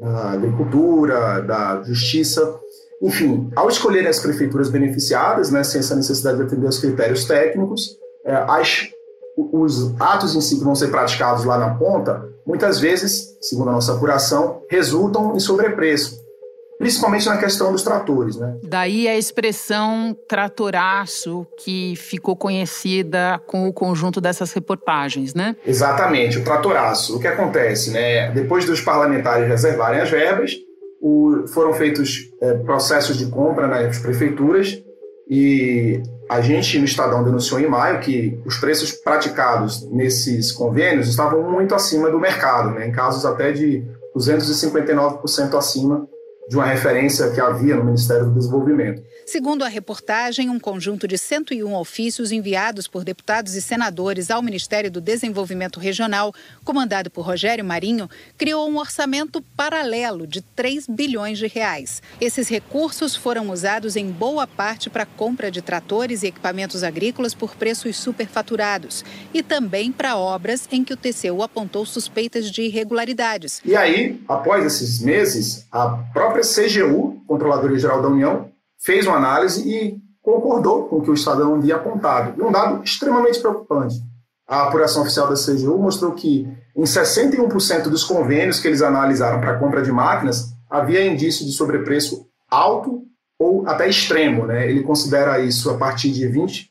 da 0.00 0.32
Agricultura, 0.32 1.40
da 1.40 1.82
Justiça. 1.82 2.58
Enfim, 3.02 3.50
ao 3.54 3.68
escolherem 3.68 4.08
as 4.08 4.20
prefeituras 4.20 4.70
beneficiadas, 4.70 5.50
né, 5.50 5.62
sem 5.62 5.80
essa 5.80 5.94
necessidade 5.94 6.38
de 6.38 6.44
atender 6.44 6.66
aos 6.66 6.78
critérios 6.78 7.24
técnicos, 7.24 7.98
é, 8.24 8.34
as, 8.48 8.88
os 9.36 9.94
atos 10.00 10.34
em 10.34 10.40
si 10.40 10.58
que 10.58 10.64
vão 10.64 10.74
ser 10.74 10.88
praticados 10.88 11.44
lá 11.44 11.58
na 11.58 11.74
ponta, 11.74 12.26
muitas 12.46 12.80
vezes, 12.80 13.36
segundo 13.40 13.70
a 13.70 13.72
nossa 13.72 13.92
apuração, 13.92 14.62
resultam 14.70 15.34
em 15.36 15.40
sobrepreço 15.40 16.23
principalmente 16.78 17.26
na 17.26 17.38
questão 17.38 17.72
dos 17.72 17.82
tratores. 17.82 18.36
Né? 18.36 18.56
Daí 18.62 19.08
a 19.08 19.16
expressão 19.16 20.16
tratoraço, 20.28 21.46
que 21.62 21.94
ficou 21.96 22.36
conhecida 22.36 23.40
com 23.46 23.68
o 23.68 23.72
conjunto 23.72 24.20
dessas 24.20 24.52
reportagens, 24.52 25.34
né? 25.34 25.56
Exatamente, 25.66 26.38
o 26.38 26.44
tratoraço. 26.44 27.16
O 27.16 27.20
que 27.20 27.26
acontece, 27.26 27.90
né? 27.90 28.30
Depois 28.32 28.64
dos 28.64 28.80
parlamentares 28.80 29.48
reservarem 29.48 30.00
as 30.00 30.10
verbas, 30.10 30.52
o, 31.00 31.46
foram 31.48 31.74
feitos 31.74 32.30
é, 32.40 32.54
processos 32.54 33.18
de 33.18 33.26
compra 33.26 33.66
nas 33.66 33.98
prefeituras 33.98 34.82
e 35.28 36.02
a 36.28 36.40
gente 36.40 36.78
no 36.78 36.84
Estadão 36.84 37.22
denunciou 37.22 37.60
em 37.60 37.66
maio 37.66 38.00
que 38.00 38.40
os 38.44 38.56
preços 38.56 38.92
praticados 38.92 39.86
nesses 39.90 40.50
convênios 40.50 41.08
estavam 41.08 41.42
muito 41.42 41.74
acima 41.74 42.10
do 42.10 42.18
mercado, 42.18 42.70
né? 42.70 42.88
em 42.88 42.92
casos 42.92 43.24
até 43.24 43.52
de 43.52 43.84
259% 44.16 45.54
acima 45.54 46.08
de 46.48 46.56
uma 46.56 46.66
referência 46.66 47.30
que 47.30 47.40
havia 47.40 47.76
no 47.76 47.84
Ministério 47.84 48.26
do 48.26 48.34
Desenvolvimento. 48.34 49.02
Segundo 49.24 49.64
a 49.64 49.68
reportagem, 49.68 50.50
um 50.50 50.60
conjunto 50.60 51.08
de 51.08 51.16
101 51.16 51.74
ofícios 51.74 52.30
enviados 52.30 52.86
por 52.86 53.02
deputados 53.02 53.54
e 53.54 53.62
senadores 53.62 54.30
ao 54.30 54.42
Ministério 54.42 54.90
do 54.90 55.00
Desenvolvimento 55.00 55.80
Regional, 55.80 56.34
comandado 56.62 57.10
por 57.10 57.24
Rogério 57.24 57.64
Marinho, 57.64 58.08
criou 58.36 58.68
um 58.68 58.76
orçamento 58.76 59.40
paralelo 59.56 60.26
de 60.26 60.42
3 60.42 60.86
bilhões 60.86 61.38
de 61.38 61.46
reais. 61.46 62.02
Esses 62.20 62.48
recursos 62.48 63.16
foram 63.16 63.50
usados 63.50 63.96
em 63.96 64.10
boa 64.10 64.46
parte 64.46 64.90
para 64.90 65.04
a 65.04 65.06
compra 65.06 65.50
de 65.50 65.62
tratores 65.62 66.22
e 66.22 66.26
equipamentos 66.26 66.84
agrícolas 66.84 67.34
por 67.34 67.56
preços 67.56 67.96
superfaturados 67.96 69.02
e 69.32 69.42
também 69.42 69.90
para 69.90 70.16
obras 70.16 70.68
em 70.70 70.84
que 70.84 70.92
o 70.92 70.96
TCU 70.96 71.42
apontou 71.42 71.86
suspeitas 71.86 72.50
de 72.50 72.62
irregularidades. 72.62 73.62
E 73.64 73.74
aí, 73.74 74.20
após 74.28 74.66
esses 74.66 75.00
meses, 75.00 75.66
a 75.72 75.88
própria 76.12 76.33
CGU, 76.42 77.22
Controladoria 77.26 77.78
Geral 77.78 78.02
da 78.02 78.08
União, 78.08 78.48
fez 78.78 79.06
uma 79.06 79.16
análise 79.16 79.68
e 79.68 79.98
concordou 80.22 80.84
com 80.84 80.96
o 80.96 81.02
que 81.02 81.10
o 81.10 81.14
Estadão 81.14 81.54
havia 81.54 81.76
apontado. 81.76 82.40
E 82.40 82.42
um 82.42 82.50
dado 82.50 82.82
extremamente 82.82 83.40
preocupante. 83.40 84.02
A 84.46 84.64
apuração 84.64 85.02
oficial 85.02 85.28
da 85.28 85.34
CGU 85.34 85.78
mostrou 85.78 86.12
que 86.12 86.48
em 86.76 86.82
61% 86.82 87.84
dos 87.84 88.04
convênios 88.04 88.58
que 88.58 88.66
eles 88.66 88.82
analisaram 88.82 89.40
para 89.40 89.58
compra 89.58 89.82
de 89.82 89.92
máquinas, 89.92 90.52
havia 90.68 91.06
indício 91.06 91.44
de 91.44 91.52
sobrepreço 91.52 92.26
alto 92.50 93.04
ou 93.38 93.66
até 93.66 93.88
extremo. 93.88 94.46
Né? 94.46 94.68
Ele 94.68 94.82
considera 94.82 95.38
isso 95.40 95.70
a 95.70 95.76
partir 95.76 96.10
de 96.10 96.26
20%, 96.26 96.68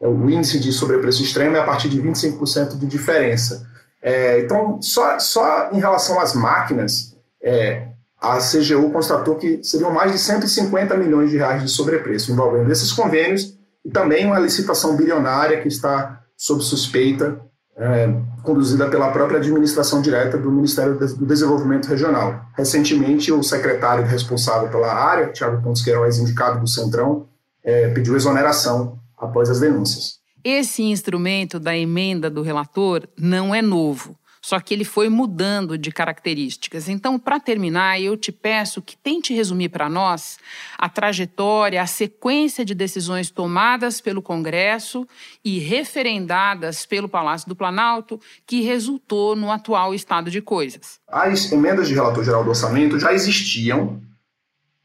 é, 0.00 0.06
o 0.06 0.28
índice 0.28 0.58
de 0.58 0.72
sobrepreço 0.72 1.22
extremo 1.22 1.56
é 1.56 1.60
a 1.60 1.64
partir 1.64 1.88
de 1.88 2.00
25% 2.00 2.78
de 2.78 2.86
diferença. 2.86 3.66
É, 4.02 4.40
então, 4.40 4.80
só, 4.82 5.18
só 5.18 5.70
em 5.72 5.78
relação 5.78 6.20
às 6.20 6.34
máquinas, 6.34 7.16
é, 7.42 7.88
a 8.20 8.38
CGU 8.38 8.90
constatou 8.90 9.36
que 9.36 9.62
seriam 9.62 9.92
mais 9.92 10.12
de 10.12 10.18
150 10.18 10.96
milhões 10.96 11.30
de 11.30 11.36
reais 11.36 11.62
de 11.62 11.68
sobrepreço 11.68 12.32
envolvendo 12.32 12.70
esses 12.72 12.92
convênios 12.92 13.56
e 13.84 13.90
também 13.90 14.26
uma 14.26 14.38
licitação 14.38 14.96
bilionária 14.96 15.60
que 15.60 15.68
está 15.68 16.20
sob 16.36 16.62
suspeita, 16.62 17.40
é, 17.76 18.08
conduzida 18.42 18.88
pela 18.88 19.10
própria 19.10 19.38
administração 19.38 20.00
direta 20.00 20.38
do 20.38 20.50
Ministério 20.50 20.98
do 20.98 21.26
Desenvolvimento 21.26 21.86
Regional. 21.86 22.46
Recentemente, 22.56 23.30
o 23.30 23.42
secretário 23.42 24.04
responsável 24.04 24.68
pela 24.68 24.92
área, 24.92 25.28
Tiago 25.28 25.62
Pontes 25.62 25.82
Queiroz, 25.82 26.18
indicado 26.18 26.60
do 26.60 26.66
Centrão, 26.66 27.28
é, 27.62 27.88
pediu 27.90 28.16
exoneração 28.16 28.98
após 29.16 29.50
as 29.50 29.60
denúncias. 29.60 30.18
Esse 30.42 30.82
instrumento 30.82 31.58
da 31.58 31.76
emenda 31.76 32.30
do 32.30 32.40
relator 32.40 33.08
não 33.18 33.54
é 33.54 33.60
novo. 33.60 34.16
Só 34.46 34.60
que 34.60 34.72
ele 34.72 34.84
foi 34.84 35.08
mudando 35.08 35.76
de 35.76 35.90
características. 35.90 36.88
Então, 36.88 37.18
para 37.18 37.40
terminar, 37.40 38.00
eu 38.00 38.16
te 38.16 38.30
peço 38.30 38.80
que 38.80 38.96
tente 38.96 39.34
resumir 39.34 39.70
para 39.70 39.88
nós 39.88 40.38
a 40.78 40.88
trajetória, 40.88 41.82
a 41.82 41.86
sequência 41.88 42.64
de 42.64 42.72
decisões 42.72 43.28
tomadas 43.28 44.00
pelo 44.00 44.22
Congresso 44.22 45.04
e 45.44 45.58
referendadas 45.58 46.86
pelo 46.86 47.08
Palácio 47.08 47.48
do 47.48 47.56
Planalto, 47.56 48.20
que 48.46 48.60
resultou 48.60 49.34
no 49.34 49.50
atual 49.50 49.92
estado 49.92 50.30
de 50.30 50.40
coisas. 50.40 51.00
As 51.08 51.50
emendas 51.50 51.88
de 51.88 51.94
relator 51.94 52.22
geral 52.22 52.44
do 52.44 52.50
orçamento 52.50 53.00
já 53.00 53.12
existiam, 53.12 54.00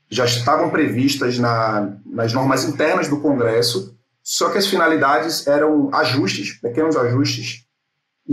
já 0.10 0.26
estavam 0.26 0.72
previstas 0.72 1.38
na, 1.38 1.98
nas 2.04 2.34
normas 2.34 2.64
internas 2.64 3.08
do 3.08 3.22
Congresso, 3.22 3.96
só 4.24 4.50
que 4.50 4.58
as 4.58 4.66
finalidades 4.66 5.46
eram 5.46 5.94
ajustes, 5.94 6.60
pequenos 6.60 6.98
ajustes 6.98 7.70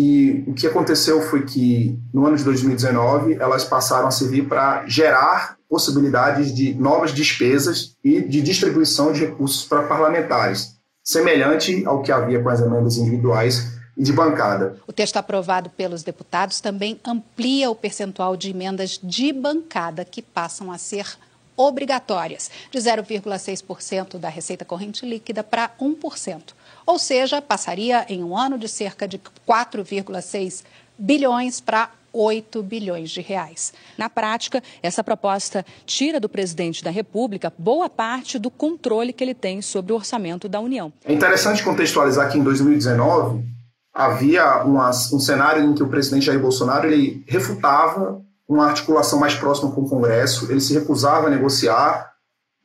e 0.00 0.44
o 0.46 0.54
que 0.54 0.64
aconteceu 0.64 1.20
foi 1.20 1.44
que, 1.44 1.98
no 2.14 2.24
ano 2.24 2.36
de 2.36 2.44
2019, 2.44 3.34
elas 3.34 3.64
passaram 3.64 4.06
a 4.06 4.12
servir 4.12 4.46
para 4.46 4.86
gerar 4.86 5.56
possibilidades 5.68 6.54
de 6.54 6.72
novas 6.72 7.12
despesas 7.12 7.96
e 8.04 8.20
de 8.20 8.40
distribuição 8.40 9.12
de 9.12 9.26
recursos 9.26 9.64
para 9.64 9.88
parlamentares, 9.88 10.76
semelhante 11.02 11.84
ao 11.84 12.00
que 12.00 12.12
havia 12.12 12.40
com 12.40 12.48
as 12.48 12.60
emendas 12.60 12.96
individuais 12.96 13.72
e 13.96 14.04
de 14.04 14.12
bancada. 14.12 14.76
O 14.86 14.92
texto 14.92 15.16
aprovado 15.16 15.68
pelos 15.70 16.04
deputados 16.04 16.60
também 16.60 17.00
amplia 17.04 17.68
o 17.68 17.74
percentual 17.74 18.36
de 18.36 18.50
emendas 18.50 19.00
de 19.02 19.32
bancada 19.32 20.04
que 20.04 20.22
passam 20.22 20.70
a 20.70 20.78
ser 20.78 21.08
obrigatórias, 21.56 22.48
de 22.70 22.78
0,6% 22.78 24.16
da 24.16 24.28
receita 24.28 24.64
corrente 24.64 25.04
líquida 25.04 25.42
para 25.42 25.68
1% 25.80 26.54
ou 26.88 26.98
seja, 26.98 27.42
passaria 27.42 28.06
em 28.08 28.24
um 28.24 28.34
ano 28.34 28.56
de 28.56 28.66
cerca 28.66 29.06
de 29.06 29.18
4,6 29.46 30.64
bilhões 30.98 31.60
para 31.60 31.90
8 32.10 32.62
bilhões 32.62 33.10
de 33.10 33.20
reais. 33.20 33.74
Na 33.98 34.08
prática, 34.08 34.62
essa 34.82 35.04
proposta 35.04 35.66
tira 35.84 36.18
do 36.18 36.30
presidente 36.30 36.82
da 36.82 36.90
República 36.90 37.52
boa 37.58 37.90
parte 37.90 38.38
do 38.38 38.50
controle 38.50 39.12
que 39.12 39.22
ele 39.22 39.34
tem 39.34 39.60
sobre 39.60 39.92
o 39.92 39.96
orçamento 39.96 40.48
da 40.48 40.60
União. 40.60 40.90
É 41.04 41.12
interessante 41.12 41.62
contextualizar 41.62 42.32
que 42.32 42.38
em 42.38 42.42
2019 42.42 43.44
havia 43.92 44.64
uma, 44.64 44.88
um 44.88 45.20
cenário 45.20 45.62
em 45.62 45.74
que 45.74 45.82
o 45.82 45.88
presidente 45.88 46.24
Jair 46.24 46.40
Bolsonaro 46.40 46.86
ele 46.86 47.22
refutava 47.28 48.22
uma 48.48 48.64
articulação 48.64 49.18
mais 49.18 49.34
próxima 49.34 49.70
com 49.72 49.82
o 49.82 49.90
Congresso, 49.90 50.50
ele 50.50 50.62
se 50.62 50.72
recusava 50.72 51.26
a 51.26 51.30
negociar 51.30 52.14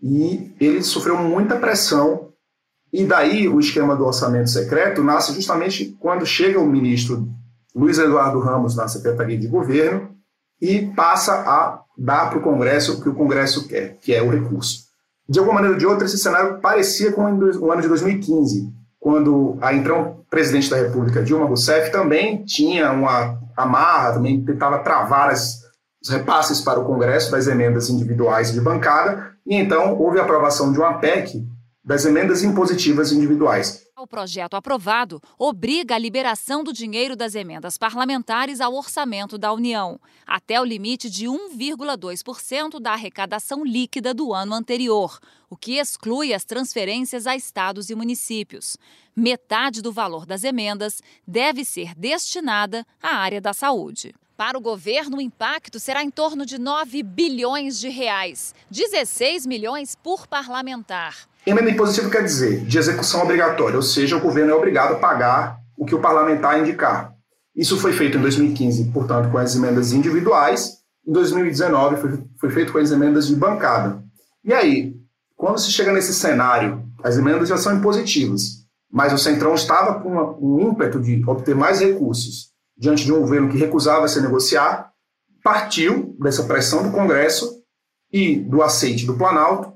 e 0.01 0.55
ele 0.61 0.81
sofreu 0.81 1.17
muita 1.17 1.57
pressão 1.57 2.32
e 2.93 3.03
daí 3.05 3.49
o 3.49 3.59
esquema 3.59 3.95
do 3.95 4.05
orçamento 4.05 4.51
secreto 4.51 5.03
nasce 5.03 5.33
justamente 5.33 5.97
quando 5.99 6.27
chega 6.27 6.59
o 6.59 6.67
ministro 6.67 7.27
Luiz 7.75 7.97
Eduardo 7.97 8.39
Ramos 8.39 8.75
na 8.75 8.87
Secretaria 8.87 9.37
de 9.37 9.47
Governo 9.47 10.11
e 10.61 10.85
passa 10.95 11.33
a 11.33 11.81
dar 11.97 12.29
para 12.29 12.37
o 12.37 12.41
Congresso 12.43 12.93
o 12.93 13.01
que 13.01 13.09
o 13.09 13.15
Congresso 13.15 13.67
quer, 13.67 13.97
que 13.99 14.13
é 14.13 14.21
o 14.21 14.29
recurso. 14.29 14.83
De 15.27 15.39
alguma 15.39 15.55
maneira 15.55 15.73
ou 15.73 15.79
de 15.79 15.87
outra, 15.87 16.05
esse 16.05 16.19
cenário 16.19 16.59
parecia 16.59 17.11
com 17.11 17.23
o 17.23 17.71
ano 17.71 17.81
de 17.81 17.87
2015, 17.87 18.71
quando 18.99 19.57
a 19.59 19.73
então 19.73 20.23
presidente 20.29 20.69
da 20.69 20.77
República, 20.77 21.23
Dilma 21.23 21.45
Rousseff, 21.45 21.91
também 21.91 22.43
tinha 22.43 22.91
uma 22.91 23.39
amarra, 23.57 24.13
também 24.13 24.43
tentava 24.43 24.79
travar 24.79 25.29
as, 25.29 25.61
os 26.01 26.09
repasses 26.09 26.61
para 26.61 26.79
o 26.79 26.85
Congresso 26.85 27.31
das 27.31 27.47
emendas 27.47 27.89
individuais 27.89 28.53
de 28.53 28.61
bancada, 28.61 29.31
e 29.45 29.55
então 29.55 29.97
houve 29.97 30.19
a 30.19 30.23
aprovação 30.23 30.71
de 30.71 30.77
uma 30.77 30.93
PEC 30.99 31.43
das 31.83 32.05
emendas 32.05 32.43
impositivas 32.43 33.11
individuais. 33.11 33.85
O 33.97 34.07
projeto 34.07 34.55
aprovado 34.55 35.21
obriga 35.37 35.95
a 35.95 35.97
liberação 35.97 36.63
do 36.63 36.71
dinheiro 36.71 37.15
das 37.15 37.35
emendas 37.35 37.77
parlamentares 37.77 38.61
ao 38.61 38.73
orçamento 38.73 39.37
da 39.37 39.51
União, 39.51 39.99
até 40.25 40.59
o 40.59 40.65
limite 40.65 41.09
de 41.09 41.25
1,2% 41.25 42.79
da 42.79 42.93
arrecadação 42.93 43.63
líquida 43.65 44.13
do 44.13 44.33
ano 44.33 44.53
anterior, 44.53 45.19
o 45.49 45.57
que 45.57 45.77
exclui 45.77 46.33
as 46.33 46.45
transferências 46.45 47.27
a 47.27 47.35
estados 47.35 47.89
e 47.89 47.95
municípios. 47.95 48.77
Metade 49.15 49.81
do 49.81 49.91
valor 49.91 50.25
das 50.25 50.43
emendas 50.43 51.01
deve 51.27 51.63
ser 51.65 51.93
destinada 51.95 52.85
à 53.01 53.15
área 53.17 53.41
da 53.41 53.53
saúde. 53.53 54.13
Para 54.35 54.57
o 54.57 54.61
governo, 54.61 55.17
o 55.17 55.21
impacto 55.21 55.79
será 55.79 56.03
em 56.03 56.09
torno 56.09 56.45
de 56.45 56.57
9 56.57 57.03
bilhões 57.03 57.79
de 57.79 57.89
reais, 57.89 58.55
16 58.71 59.45
milhões 59.45 59.95
por 59.95 60.25
parlamentar. 60.27 61.27
Emenda 61.45 61.69
impositiva 61.69 62.09
quer 62.09 62.23
dizer 62.23 62.61
de 62.61 62.77
execução 62.77 63.21
obrigatória, 63.21 63.75
ou 63.75 63.81
seja, 63.81 64.15
o 64.15 64.21
governo 64.21 64.51
é 64.51 64.55
obrigado 64.55 64.93
a 64.93 64.99
pagar 64.99 65.59
o 65.77 65.85
que 65.85 65.93
o 65.93 65.99
parlamentar 65.99 66.59
indicar. 66.59 67.13
Isso 67.53 67.77
foi 67.77 67.91
feito 67.91 68.17
em 68.17 68.21
2015, 68.21 68.91
portanto, 68.91 69.29
com 69.29 69.37
as 69.37 69.53
emendas 69.53 69.91
individuais. 69.91 70.77
Em 71.05 71.11
2019, 71.11 71.97
foi, 71.97 72.23
foi 72.39 72.49
feito 72.49 72.71
com 72.71 72.77
as 72.77 72.91
emendas 72.91 73.27
de 73.27 73.35
bancada. 73.35 74.01
E 74.43 74.53
aí, 74.53 74.95
quando 75.35 75.59
se 75.59 75.69
chega 75.69 75.91
nesse 75.91 76.13
cenário, 76.13 76.81
as 77.03 77.17
emendas 77.17 77.49
já 77.49 77.57
são 77.57 77.75
impositivas, 77.75 78.63
mas 78.89 79.11
o 79.11 79.17
Centrão 79.17 79.53
estava 79.53 79.99
com 79.99 80.37
um 80.41 80.69
ímpeto 80.69 80.99
de 81.01 81.21
obter 81.27 81.53
mais 81.53 81.81
recursos 81.81 82.53
diante 82.77 83.03
de 83.03 83.11
um 83.11 83.19
governo 83.19 83.49
que 83.49 83.57
recusava 83.57 84.07
se 84.07 84.21
negociar, 84.21 84.91
partiu 85.43 86.15
dessa 86.19 86.43
pressão 86.43 86.83
do 86.83 86.91
Congresso 86.91 87.61
e 88.11 88.37
do 88.37 88.63
aceite 88.63 89.05
do 89.05 89.17
Planalto 89.17 89.73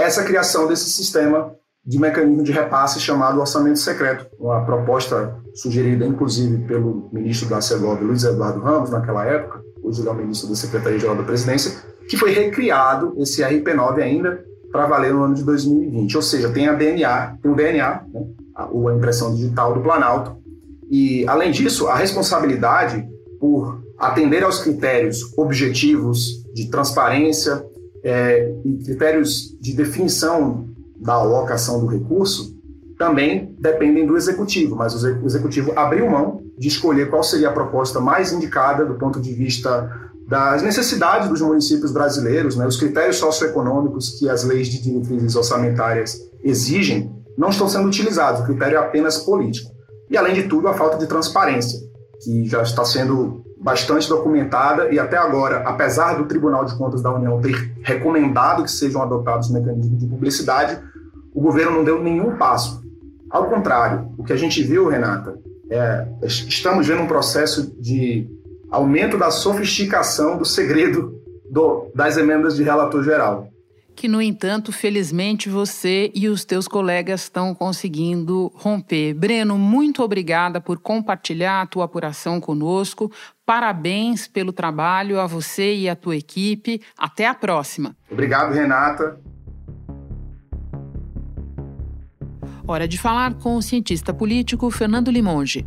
essa 0.00 0.24
criação 0.24 0.66
desse 0.66 0.90
sistema 0.90 1.54
de 1.84 1.98
mecanismo 1.98 2.42
de 2.42 2.52
repasse 2.52 3.00
chamado 3.00 3.40
orçamento 3.40 3.78
secreto, 3.78 4.26
uma 4.38 4.64
proposta 4.64 5.36
sugerida 5.54 6.04
inclusive 6.04 6.64
pelo 6.64 7.08
ministro 7.12 7.48
da 7.48 7.60
Segov, 7.60 8.02
Luiz 8.02 8.22
Eduardo 8.24 8.60
Ramos, 8.60 8.90
naquela 8.90 9.24
época, 9.24 9.62
hoje 9.82 10.00
ele 10.00 10.08
é 10.08 10.12
o 10.12 10.14
ministro 10.14 10.48
da 10.48 10.54
Secretaria-Geral 10.54 11.16
da 11.16 11.22
Presidência, 11.22 11.72
que 12.08 12.16
foi 12.16 12.32
recriado 12.32 13.14
esse 13.18 13.42
RP9 13.42 14.02
ainda 14.02 14.44
para 14.70 14.86
valer 14.86 15.12
no 15.12 15.24
ano 15.24 15.34
de 15.34 15.42
2020. 15.42 16.16
Ou 16.16 16.22
seja, 16.22 16.50
tem 16.50 16.68
a 16.68 16.74
DNA, 16.74 17.38
tem 17.42 17.50
o 17.50 17.56
DNA, 17.56 18.04
né, 18.12 18.26
a, 18.54 18.64
a 18.64 18.94
impressão 18.94 19.34
digital 19.34 19.74
do 19.74 19.80
Planalto, 19.80 20.36
e 20.90 21.24
além 21.28 21.50
disso, 21.50 21.86
a 21.88 21.94
responsabilidade 21.94 23.06
por 23.38 23.80
atender 23.98 24.42
aos 24.42 24.60
critérios 24.60 25.36
objetivos 25.36 26.44
de 26.52 26.68
transparência 26.68 27.64
é, 28.04 28.52
e 28.64 28.84
critérios 28.84 29.56
de 29.60 29.74
definição 29.74 30.68
da 30.96 31.14
alocação 31.14 31.80
do 31.80 31.86
recurso 31.86 32.58
também 32.98 33.56
dependem 33.58 34.06
do 34.06 34.16
executivo, 34.16 34.76
mas 34.76 34.94
o 35.02 35.26
executivo 35.26 35.72
abriu 35.74 36.10
mão 36.10 36.42
de 36.58 36.68
escolher 36.68 37.08
qual 37.08 37.22
seria 37.22 37.48
a 37.48 37.52
proposta 37.52 37.98
mais 37.98 38.32
indicada 38.32 38.84
do 38.84 38.94
ponto 38.94 39.18
de 39.18 39.32
vista 39.32 39.90
das 40.28 40.62
necessidades 40.62 41.28
dos 41.28 41.40
municípios 41.40 41.90
brasileiros, 41.90 42.56
né, 42.56 42.66
os 42.66 42.76
critérios 42.76 43.16
socioeconômicos 43.16 44.18
que 44.18 44.28
as 44.28 44.44
leis 44.44 44.68
de 44.68 44.82
diretrizes 44.82 45.34
orçamentárias 45.34 46.20
exigem 46.44 47.10
não 47.36 47.48
estão 47.48 47.68
sendo 47.68 47.88
utilizados, 47.88 48.42
o 48.42 48.44
critério 48.44 48.76
é 48.76 48.80
apenas 48.80 49.18
político. 49.18 49.70
E, 50.10 50.16
além 50.16 50.34
de 50.34 50.42
tudo, 50.42 50.68
a 50.68 50.74
falta 50.74 50.98
de 50.98 51.06
transparência, 51.06 51.80
que 52.22 52.44
já 52.46 52.62
está 52.62 52.84
sendo 52.84 53.42
bastante 53.60 54.08
documentada 54.08 54.90
e 54.90 54.98
até 54.98 55.18
agora, 55.18 55.58
apesar 55.58 56.14
do 56.14 56.24
Tribunal 56.24 56.64
de 56.64 56.74
Contas 56.76 57.02
da 57.02 57.12
União 57.12 57.40
ter 57.40 57.72
recomendado 57.82 58.62
que 58.62 58.70
sejam 58.70 59.02
adotados 59.02 59.50
mecanismos 59.50 59.98
de 59.98 60.06
publicidade, 60.06 60.80
o 61.34 61.42
governo 61.42 61.72
não 61.72 61.84
deu 61.84 62.02
nenhum 62.02 62.36
passo. 62.36 62.82
Ao 63.28 63.44
contrário, 63.44 64.08
o 64.16 64.24
que 64.24 64.32
a 64.32 64.36
gente 64.36 64.62
viu, 64.62 64.88
Renata, 64.88 65.38
é, 65.70 66.06
estamos 66.22 66.86
vendo 66.86 67.02
um 67.02 67.06
processo 67.06 67.72
de 67.78 68.26
aumento 68.70 69.18
da 69.18 69.30
sofisticação 69.30 70.38
do 70.38 70.44
segredo 70.44 71.20
do, 71.50 71.90
das 71.94 72.16
emendas 72.16 72.56
de 72.56 72.62
relator 72.62 73.04
geral. 73.04 73.48
Que, 74.00 74.08
no 74.08 74.22
entanto, 74.22 74.72
felizmente 74.72 75.50
você 75.50 76.10
e 76.14 76.26
os 76.26 76.42
teus 76.42 76.66
colegas 76.66 77.24
estão 77.24 77.54
conseguindo 77.54 78.50
romper. 78.54 79.12
Breno, 79.12 79.58
muito 79.58 80.02
obrigada 80.02 80.58
por 80.58 80.78
compartilhar 80.78 81.60
a 81.60 81.66
tua 81.66 81.84
apuração 81.84 82.40
conosco. 82.40 83.12
Parabéns 83.44 84.26
pelo 84.26 84.54
trabalho 84.54 85.20
a 85.20 85.26
você 85.26 85.74
e 85.74 85.86
a 85.86 85.94
tua 85.94 86.16
equipe. 86.16 86.80
Até 86.96 87.26
a 87.26 87.34
próxima. 87.34 87.94
Obrigado, 88.10 88.54
Renata. 88.54 89.20
Hora 92.66 92.88
de 92.88 92.96
falar 92.96 93.34
com 93.34 93.54
o 93.54 93.60
cientista 93.60 94.14
político 94.14 94.70
Fernando 94.70 95.10
Limonge. 95.10 95.66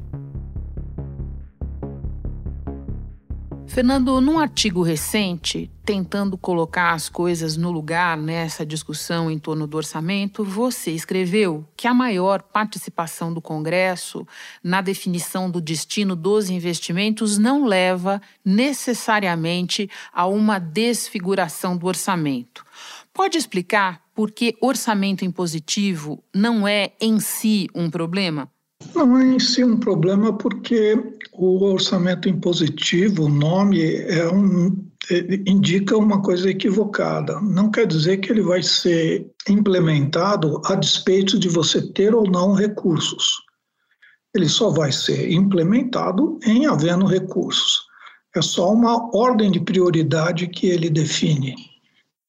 Fernando, 3.73 4.21
num 4.21 4.37
artigo 4.37 4.83
recente, 4.83 5.67
tentando 5.83 6.37
colocar 6.37 6.93
as 6.93 7.09
coisas 7.09 7.57
no 7.57 7.71
lugar 7.71 8.15
nessa 8.15 8.63
discussão 8.63 9.31
em 9.31 9.39
torno 9.39 9.65
do 9.65 9.75
orçamento, 9.75 10.43
você 10.43 10.91
escreveu 10.91 11.67
que 11.75 11.87
a 11.87 11.93
maior 11.93 12.43
participação 12.43 13.33
do 13.33 13.41
Congresso 13.41 14.27
na 14.63 14.79
definição 14.79 15.49
do 15.49 15.59
destino 15.59 16.15
dos 16.15 16.51
investimentos 16.51 17.39
não 17.39 17.65
leva 17.65 18.21
necessariamente 18.45 19.89
a 20.13 20.27
uma 20.27 20.59
desfiguração 20.59 21.75
do 21.75 21.87
orçamento. 21.87 22.63
Pode 23.11 23.39
explicar 23.39 24.03
por 24.13 24.29
que 24.29 24.55
orçamento 24.61 25.25
impositivo 25.25 26.23
não 26.31 26.67
é 26.67 26.91
em 27.01 27.19
si 27.19 27.67
um 27.73 27.89
problema? 27.89 28.52
Não 28.95 29.17
é 29.17 29.25
em 29.25 29.39
si 29.39 29.63
um 29.63 29.77
problema 29.77 30.33
porque 30.33 30.97
o 31.33 31.63
orçamento 31.65 32.29
impositivo, 32.29 33.25
o 33.25 33.29
nome 33.29 33.83
é 33.83 34.27
um, 34.31 34.85
indica 35.45 35.97
uma 35.97 36.21
coisa 36.21 36.49
equivocada. 36.49 37.39
Não 37.41 37.71
quer 37.71 37.87
dizer 37.87 38.17
que 38.17 38.31
ele 38.31 38.41
vai 38.41 38.61
ser 38.61 39.31
implementado 39.49 40.61
a 40.65 40.75
despeito 40.75 41.37
de 41.39 41.49
você 41.49 41.81
ter 41.93 42.13
ou 42.13 42.29
não 42.29 42.53
recursos. 42.53 43.41
Ele 44.35 44.49
só 44.49 44.69
vai 44.69 44.91
ser 44.91 45.31
implementado 45.31 46.39
em 46.45 46.65
havendo 46.65 47.05
recursos. 47.05 47.81
É 48.35 48.41
só 48.41 48.71
uma 48.71 49.15
ordem 49.15 49.51
de 49.51 49.59
prioridade 49.59 50.47
que 50.47 50.67
ele 50.67 50.89
define 50.89 51.72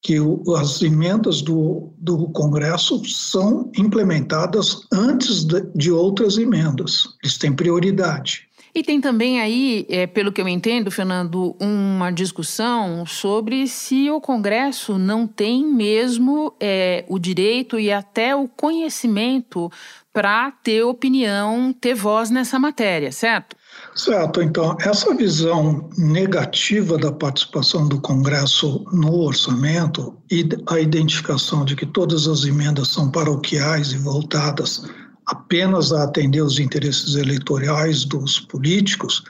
que 0.05 0.19
o, 0.19 0.43
as 0.55 0.83
emendas 0.83 1.41
do, 1.41 1.91
do 1.97 2.29
Congresso 2.29 3.03
são 3.05 3.71
implementadas 3.75 4.81
antes 4.93 5.43
de, 5.43 5.61
de 5.75 5.91
outras 5.91 6.37
emendas. 6.37 7.05
Eles 7.23 7.39
têm 7.39 7.51
prioridade. 7.51 8.47
E 8.75 8.83
tem 8.83 9.01
também 9.01 9.41
aí, 9.41 9.83
é, 9.89 10.05
pelo 10.05 10.31
que 10.31 10.39
eu 10.39 10.47
entendo, 10.47 10.91
Fernando, 10.91 11.55
uma 11.59 12.11
discussão 12.11 13.03
sobre 13.03 13.67
se 13.67 14.11
o 14.11 14.21
Congresso 14.21 14.99
não 14.99 15.25
tem 15.25 15.65
mesmo 15.65 16.53
é, 16.59 17.03
o 17.07 17.17
direito 17.17 17.79
e 17.79 17.91
até 17.91 18.35
o 18.35 18.47
conhecimento 18.47 19.71
para 20.13 20.51
ter 20.51 20.83
opinião, 20.83 21.73
ter 21.73 21.95
voz 21.95 22.29
nessa 22.29 22.59
matéria, 22.59 23.11
certo? 23.11 23.55
Certo, 23.95 24.41
então, 24.41 24.75
essa 24.81 25.15
visão 25.15 25.89
negativa 25.97 26.97
da 26.97 27.13
participação 27.13 27.87
do 27.87 28.01
Congresso 28.01 28.83
no 28.91 29.21
orçamento 29.21 30.13
e 30.29 30.45
a 30.67 30.81
identificação 30.81 31.63
de 31.63 31.77
que 31.77 31.85
todas 31.85 32.27
as 32.27 32.43
emendas 32.43 32.89
são 32.89 33.09
paroquiais 33.09 33.93
e 33.93 33.97
voltadas 33.97 34.83
apenas 35.25 35.93
a 35.93 36.03
atender 36.03 36.41
os 36.41 36.59
interesses 36.59 37.15
eleitorais 37.15 38.03
dos 38.03 38.37
políticos, 38.37 39.23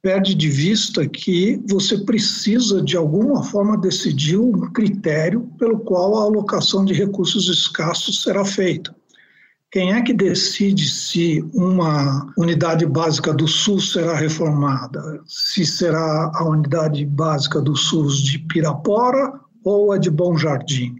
perde 0.00 0.34
de 0.34 0.48
vista 0.48 1.06
que 1.06 1.62
você 1.68 1.98
precisa, 1.98 2.80
de 2.80 2.96
alguma 2.96 3.44
forma, 3.44 3.76
decidir 3.76 4.38
um 4.38 4.72
critério 4.72 5.52
pelo 5.58 5.80
qual 5.80 6.16
a 6.16 6.22
alocação 6.22 6.82
de 6.82 6.94
recursos 6.94 7.46
escassos 7.48 8.22
será 8.22 8.42
feita. 8.42 8.96
Quem 9.70 9.92
é 9.92 10.00
que 10.00 10.14
decide 10.14 10.88
se 10.88 11.44
uma 11.52 12.32
unidade 12.38 12.86
básica 12.86 13.34
do 13.34 13.46
SUS 13.46 13.92
será 13.92 14.14
reformada? 14.14 15.20
Se 15.26 15.66
será 15.66 16.32
a 16.34 16.44
unidade 16.44 17.04
básica 17.04 17.60
do 17.60 17.76
SUS 17.76 18.22
de 18.22 18.38
Pirapora 18.38 19.38
ou 19.62 19.92
a 19.92 19.98
de 19.98 20.10
Bom 20.10 20.38
Jardim? 20.38 20.96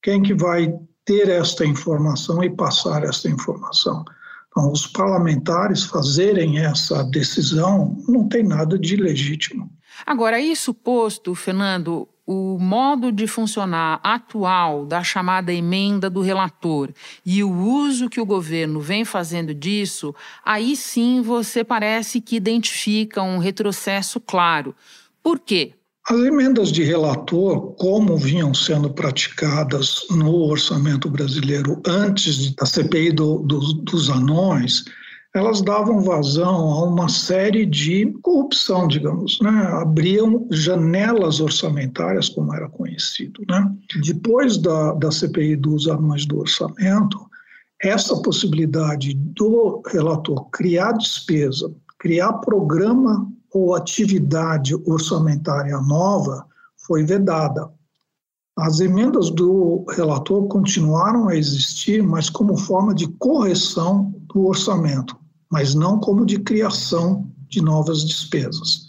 Quem 0.00 0.22
que 0.22 0.32
vai 0.32 0.72
ter 1.04 1.28
esta 1.28 1.66
informação 1.66 2.44
e 2.44 2.50
passar 2.50 3.02
esta 3.02 3.28
informação? 3.28 4.04
Então, 4.48 4.70
os 4.70 4.86
parlamentares 4.86 5.82
fazerem 5.82 6.60
essa 6.60 7.02
decisão 7.02 7.96
não 8.06 8.28
tem 8.28 8.44
nada 8.44 8.78
de 8.78 8.94
legítimo. 8.94 9.68
Agora, 10.06 10.40
isso 10.40 10.72
posto, 10.72 11.34
Fernando, 11.34 12.08
o 12.26 12.58
modo 12.58 13.10
de 13.10 13.26
funcionar 13.26 14.00
atual 14.02 14.86
da 14.86 15.02
chamada 15.02 15.52
emenda 15.52 16.08
do 16.08 16.20
relator 16.20 16.90
e 17.26 17.42
o 17.42 17.50
uso 17.50 18.08
que 18.08 18.20
o 18.20 18.26
governo 18.26 18.80
vem 18.80 19.04
fazendo 19.04 19.52
disso, 19.52 20.14
aí 20.44 20.76
sim 20.76 21.20
você 21.20 21.64
parece 21.64 22.20
que 22.20 22.36
identifica 22.36 23.22
um 23.22 23.38
retrocesso 23.38 24.20
claro. 24.20 24.74
Por 25.22 25.38
quê? 25.38 25.74
As 26.08 26.18
emendas 26.18 26.72
de 26.72 26.82
relator, 26.82 27.74
como 27.76 28.16
vinham 28.16 28.52
sendo 28.52 28.90
praticadas 28.90 30.04
no 30.10 30.34
orçamento 30.48 31.08
brasileiro 31.08 31.80
antes 31.86 32.52
da 32.56 32.66
CPI 32.66 33.12
do, 33.12 33.38
do, 33.38 33.60
dos 33.74 34.10
anões, 34.10 34.84
elas 35.34 35.62
davam 35.62 36.02
vazão 36.02 36.72
a 36.72 36.84
uma 36.84 37.08
série 37.08 37.64
de 37.64 38.06
corrupção, 38.22 38.86
digamos, 38.86 39.40
né? 39.40 39.50
abriam 39.80 40.46
janelas 40.50 41.40
orçamentárias, 41.40 42.28
como 42.28 42.54
era 42.54 42.68
conhecido. 42.68 43.42
Né? 43.48 43.74
Depois 44.02 44.58
da, 44.58 44.92
da 44.92 45.10
CPI 45.10 45.56
dos 45.56 45.88
anões 45.88 46.26
do 46.26 46.40
orçamento, 46.40 47.18
essa 47.82 48.20
possibilidade 48.20 49.14
do 49.14 49.82
relator 49.86 50.50
criar 50.50 50.92
despesa, 50.92 51.72
criar 51.98 52.34
programa 52.34 53.26
ou 53.50 53.74
atividade 53.74 54.74
orçamentária 54.84 55.78
nova 55.80 56.44
foi 56.76 57.04
vedada. 57.04 57.70
As 58.54 58.80
emendas 58.80 59.30
do 59.30 59.86
relator 59.88 60.46
continuaram 60.46 61.28
a 61.28 61.34
existir, 61.34 62.02
mas 62.02 62.28
como 62.28 62.54
forma 62.54 62.94
de 62.94 63.08
correção 63.08 64.14
do 64.34 64.46
orçamento 64.46 65.21
mas 65.52 65.74
não 65.74 66.00
como 66.00 66.24
de 66.24 66.38
criação 66.38 67.30
de 67.46 67.60
novas 67.60 68.06
despesas. 68.06 68.88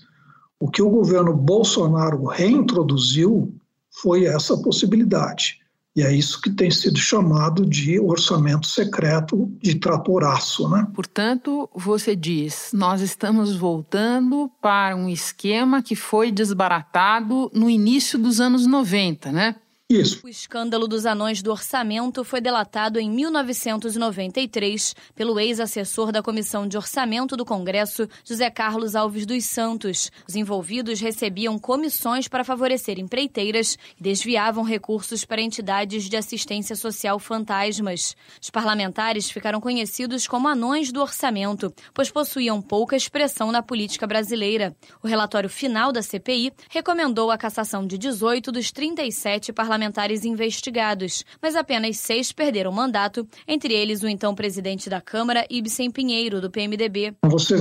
O 0.58 0.70
que 0.70 0.82
o 0.82 0.90
governo 0.90 1.36
Bolsonaro 1.36 2.26
reintroduziu 2.26 3.54
foi 4.02 4.24
essa 4.24 4.58
possibilidade 4.58 5.60
E 5.94 6.02
é 6.02 6.12
isso 6.12 6.42
que 6.42 6.50
tem 6.50 6.72
sido 6.72 6.98
chamado 6.98 7.66
de 7.66 8.00
orçamento 8.00 8.66
secreto 8.66 9.52
de 9.62 9.76
tratoraço. 9.76 10.68
Né? 10.70 10.88
Portanto, 10.94 11.70
você 11.76 12.16
diz, 12.16 12.72
nós 12.74 13.02
estamos 13.02 13.56
voltando 13.56 14.50
para 14.62 14.96
um 14.96 15.10
esquema 15.10 15.84
que 15.84 15.96
foi 15.96 16.32
desbaratado 16.32 17.52
no 17.54 17.70
início 17.70 18.18
dos 18.18 18.40
anos 18.40 18.66
90, 18.66 19.32
né? 19.34 19.56
Isso. 19.94 20.26
O 20.26 20.30
escândalo 20.30 20.88
dos 20.88 21.06
anões 21.06 21.44
do 21.44 21.52
orçamento 21.52 22.24
foi 22.24 22.42
delatado 22.42 23.00
em 23.00 23.08
1993 23.12 24.96
pelo 25.14 25.40
ex-assessor 25.40 26.12
da 26.12 26.24
Comissão 26.24 26.68
de 26.68 26.76
Orçamento 26.76 27.38
do 27.38 27.46
Congresso, 27.46 28.08
José 28.26 28.50
Carlos 28.50 28.96
Alves 28.96 29.24
dos 29.24 29.46
Santos. 29.46 30.12
Os 30.28 30.36
envolvidos 30.36 31.00
recebiam 31.00 31.60
comissões 31.60 32.28
para 32.28 32.44
favorecer 32.44 32.98
empreiteiras 32.98 33.78
e 34.00 34.02
desviavam 34.02 34.64
recursos 34.64 35.26
para 35.26 35.42
entidades 35.42 36.10
de 36.10 36.18
assistência 36.18 36.76
social 36.76 37.20
fantasmas. 37.20 38.16
Os 38.42 38.50
parlamentares 38.50 39.30
ficaram 39.30 39.62
conhecidos 39.62 40.28
como 40.28 40.48
anões 40.48 40.92
do 40.92 41.02
orçamento, 41.02 41.72
pois 41.94 42.10
possuíam 42.10 42.60
pouca 42.64 42.96
expressão 42.96 43.52
na 43.52 43.62
política 43.62 44.08
brasileira. 44.08 44.76
O 45.04 45.08
relatório 45.08 45.50
final 45.50 45.92
da 45.92 46.02
CPI 46.02 46.52
recomendou 46.70 47.30
a 47.30 47.38
cassação 47.38 47.86
de 47.86 47.96
18 47.96 48.52
dos 48.52 48.72
37 48.72 49.54
parlamentares 49.54 49.83
parlamentares 49.84 50.24
investigados, 50.24 51.26
mas 51.42 51.56
apenas 51.56 51.98
seis 51.98 52.32
perderam 52.32 52.72
mandato, 52.72 53.28
entre 53.48 53.74
eles 53.74 54.02
o 54.02 54.08
então 54.08 54.34
presidente 54.34 54.90
da 54.90 55.02
Câmara, 55.02 55.46
Ibsen 55.50 55.92
Pinheiro, 55.92 56.40
do 56.40 56.50
PMDB. 56.50 57.16
Você 57.24 57.56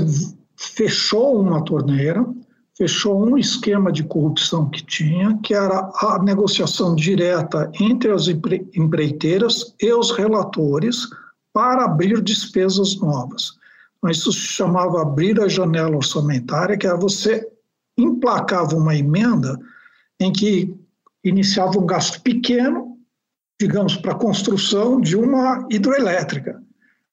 fechou 0.56 1.40
uma 1.40 1.64
torneira, 1.64 2.24
fechou 2.76 3.20
um 3.20 3.36
esquema 3.36 3.90
de 3.90 4.04
corrupção 4.04 4.70
que 4.70 4.84
tinha, 4.84 5.38
que 5.42 5.54
era 5.54 5.90
a 5.96 6.20
negociação 6.22 6.94
direta 6.94 7.70
entre 7.80 8.12
as 8.12 8.28
empreiteiras 8.28 9.74
e 9.80 9.92
os 9.92 10.10
relatores 10.12 11.08
para 11.52 11.84
abrir 11.84 12.22
despesas 12.22 12.96
novas. 12.96 13.52
Isso 14.10 14.32
se 14.32 14.40
chamava 14.40 15.02
abrir 15.02 15.40
a 15.40 15.48
janela 15.48 15.96
orçamentária, 15.96 16.76
que 16.76 16.86
era 16.86 16.96
você 16.96 17.46
emplacava 17.96 18.74
uma 18.74 18.96
emenda 18.96 19.58
em 20.18 20.32
que 20.32 20.74
iniciava 21.24 21.78
um 21.78 21.86
gasto 21.86 22.20
pequeno, 22.22 22.96
digamos, 23.60 23.96
para 23.96 24.12
a 24.12 24.18
construção 24.18 25.00
de 25.00 25.16
uma 25.16 25.66
hidroelétrica. 25.70 26.62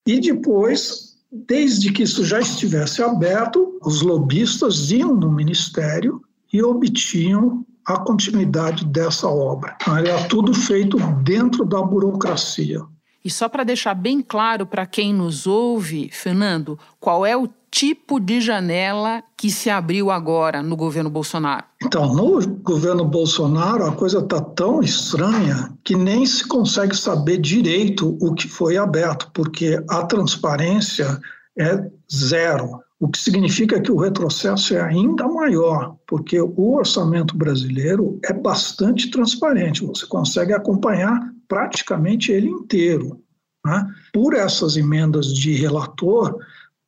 E 0.05 0.19
depois, 0.19 1.17
desde 1.31 1.91
que 1.91 2.03
isso 2.03 2.25
já 2.25 2.39
estivesse 2.39 3.03
aberto, 3.03 3.77
os 3.83 4.01
lobistas 4.01 4.91
iam 4.91 5.15
no 5.15 5.31
ministério 5.31 6.21
e 6.51 6.63
obtinham 6.63 7.65
a 7.85 7.99
continuidade 7.99 8.85
dessa 8.85 9.27
obra. 9.27 9.75
Então, 9.81 9.97
era 9.97 10.27
tudo 10.27 10.53
feito 10.53 10.97
dentro 11.23 11.65
da 11.65 11.81
burocracia. 11.81 12.81
E 13.23 13.29
só 13.29 13.49
para 13.49 13.63
deixar 13.63 13.93
bem 13.93 14.21
claro 14.21 14.65
para 14.65 14.85
quem 14.85 15.13
nos 15.13 15.45
ouve, 15.45 16.09
Fernando, 16.11 16.79
qual 16.99 17.25
é 17.25 17.35
o 17.35 17.47
tipo 17.71 18.19
de 18.19 18.41
janela 18.41 19.23
que 19.37 19.49
se 19.49 19.69
abriu 19.69 20.11
agora 20.11 20.61
no 20.61 20.75
governo 20.75 21.09
Bolsonaro? 21.09 21.65
Então, 21.83 22.13
no 22.13 22.45
governo 22.59 23.05
Bolsonaro, 23.05 23.85
a 23.85 23.91
coisa 23.91 24.19
está 24.19 24.41
tão 24.41 24.81
estranha 24.81 25.71
que 25.83 25.95
nem 25.95 26.25
se 26.25 26.47
consegue 26.47 26.95
saber 26.95 27.37
direito 27.37 28.17
o 28.21 28.33
que 28.33 28.47
foi 28.47 28.77
aberto, 28.77 29.29
porque 29.33 29.81
a 29.89 30.03
transparência 30.05 31.19
é 31.57 31.89
zero. 32.11 32.81
O 32.99 33.07
que 33.07 33.17
significa 33.17 33.79
que 33.79 33.91
o 33.91 33.97
retrocesso 33.97 34.75
é 34.75 34.81
ainda 34.81 35.25
maior, 35.27 35.95
porque 36.05 36.39
o 36.41 36.73
orçamento 36.75 37.37
brasileiro 37.37 38.19
é 38.25 38.33
bastante 38.33 39.09
transparente, 39.09 39.85
você 39.85 40.05
consegue 40.05 40.53
acompanhar 40.53 41.17
praticamente 41.47 42.31
ele 42.31 42.49
inteiro. 42.49 43.21
Né? 43.65 43.87
Por 44.13 44.33
essas 44.33 44.75
emendas 44.75 45.33
de 45.33 45.53
relator, 45.53 46.37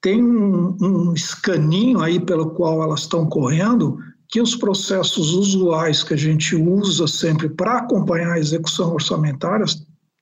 tem 0.02 0.24
um, 0.24 0.76
um 0.82 1.14
escaninho 1.14 2.02
aí 2.02 2.20
pelo 2.20 2.50
qual 2.52 2.82
elas 2.82 3.02
estão 3.02 3.28
correndo, 3.28 4.00
que 4.28 4.42
os 4.42 4.56
processos 4.56 5.34
usuais 5.34 6.04
que 6.04 6.14
a 6.14 6.18
gente 6.18 6.56
usa 6.56 7.08
sempre 7.08 7.50
para 7.50 7.78
acompanhar 7.80 8.34
a 8.34 8.40
execução 8.40 8.94
orçamentária 8.94 9.66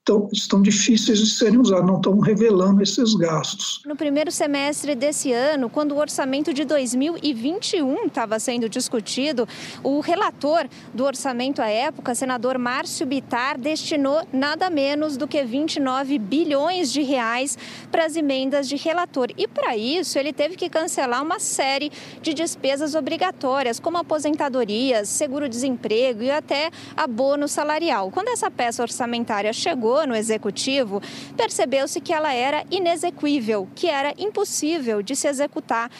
estão, 0.10 0.30
estão 0.34 0.62
difíceis 0.62 1.20
de 1.20 1.28
serem 1.28 1.60
usados, 1.60 1.86
não 1.86 1.98
estão 1.98 2.20
revelando 2.20 2.82
esses 2.82 3.14
gastos. 3.14 3.82
No 3.86 3.96
primeiro 3.96 4.32
semestre 4.32 4.96
desse 4.96 5.32
ano, 5.32 5.70
quando 5.70 5.94
o 5.94 5.98
orçamento 5.98 6.54
de 6.54 6.66
2021 6.66 8.06
estava 8.06 8.40
sendo 8.40 8.68
discutido, 8.68 9.48
o 9.84 10.00
relator 10.00 10.68
do 10.94 11.04
orçamento 11.04 11.62
à 11.62 11.68
época, 11.68 12.16
senador 12.16 12.58
Márcio 12.58 13.06
Bitar, 13.06 13.60
destinou 13.60 14.22
nada 14.34 14.70
menos 14.70 15.16
do 15.16 15.28
que 15.28 15.44
29 15.44 16.18
bilhões 16.18 16.92
de 16.92 17.02
reais 17.02 17.58
para 17.92 18.06
as 18.06 18.16
emendas 18.16 18.68
de 18.68 18.76
relator. 18.76 19.30
E 19.38 19.48
para 19.48 19.78
isso, 19.78 20.18
ele 20.18 20.34
teve 20.34 20.56
que 20.56 20.70
cancelar 20.70 21.24
uma 21.24 21.40
série 21.40 21.92
de 22.22 22.34
despesas 22.34 22.96
obrigatórias, 22.96 23.80
como 23.80 23.98
aposentadorias, 23.98 25.10
seguro-desemprego 25.10 26.24
e 26.24 26.32
até 26.32 26.72
abono 26.96 27.48
salarial. 27.48 28.10
Quando 28.12 28.30
essa 28.30 28.50
peça 28.50 28.82
orçamentária 28.82 29.52
chegou, 29.54 29.89
no 30.06 30.16
executivo, 30.16 31.02
percebeu-se 31.36 32.00
que 32.00 32.14
ela 32.14 32.34
era 32.34 32.64
inexequível, 32.70 33.68
que 33.76 33.88
era 33.88 34.14
impossível 34.18 35.02
de 35.02 35.16
se 35.16 35.28
executar 35.28 35.92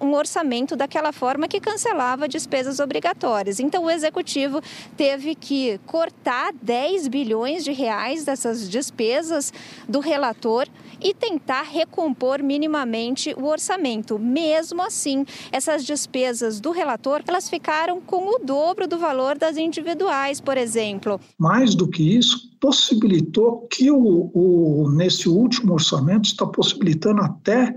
um 0.00 0.14
orçamento 0.14 0.76
daquela 0.76 1.12
forma 1.12 1.48
que 1.48 1.60
cancelava 1.60 2.28
despesas 2.28 2.80
obrigatórias. 2.80 3.60
Então, 3.60 3.84
o 3.84 3.90
executivo 3.90 4.60
teve 4.96 5.34
que 5.34 5.78
cortar 5.86 6.52
10 6.60 7.08
bilhões 7.08 7.64
de 7.64 7.72
reais 7.72 8.24
dessas 8.24 8.68
despesas 8.68 9.52
do 9.88 10.00
relator 10.00 10.68
e 11.02 11.14
tentar 11.14 11.62
recompor 11.62 12.42
minimamente 12.42 13.34
o 13.36 13.46
orçamento. 13.46 14.18
Mesmo 14.18 14.82
assim, 14.82 15.24
essas 15.50 15.84
despesas 15.84 16.60
do 16.60 16.70
relator, 16.70 17.22
elas 17.26 17.48
ficaram 17.48 18.00
com 18.00 18.34
o 18.34 18.38
dobro 18.38 18.86
do 18.86 18.98
valor 18.98 19.38
das 19.38 19.56
individuais, 19.56 20.40
por 20.40 20.56
exemplo. 20.56 21.20
Mais 21.38 21.74
do 21.74 21.88
que 21.88 22.16
isso, 22.16 22.50
possibilitou 22.60 23.66
que 23.68 23.90
o, 23.90 24.30
o 24.34 24.90
nesse 24.90 25.28
último 25.28 25.74
orçamento 25.74 26.26
está 26.26 26.46
possibilitando 26.46 27.22
até 27.22 27.74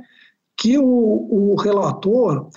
que 0.57 0.77
o, 0.77 0.83
o 0.83 1.55
relator 1.55 2.49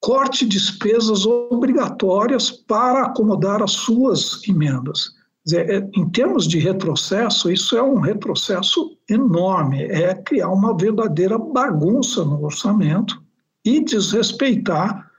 corte 0.00 0.46
despesas 0.46 1.26
obrigatórias 1.26 2.50
para 2.50 3.06
acomodar 3.06 3.62
as 3.62 3.72
suas 3.72 4.46
emendas. 4.48 5.17
Dizer, 5.48 5.70
é, 5.70 5.90
em 5.98 6.06
termos 6.10 6.46
de 6.46 6.58
retrocesso, 6.58 7.50
isso 7.50 7.74
é 7.74 7.82
um 7.82 8.00
retrocesso 8.00 8.98
enorme, 9.08 9.82
é 9.84 10.14
criar 10.14 10.50
uma 10.50 10.76
verdadeira 10.76 11.38
bagunça 11.38 12.22
no 12.22 12.44
orçamento 12.44 13.18
e 13.64 13.82
desrespeitar 13.82 15.10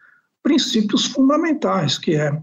princípios 0.44 1.08
fundamentais, 1.08 1.98
que 1.98 2.16
é 2.16 2.40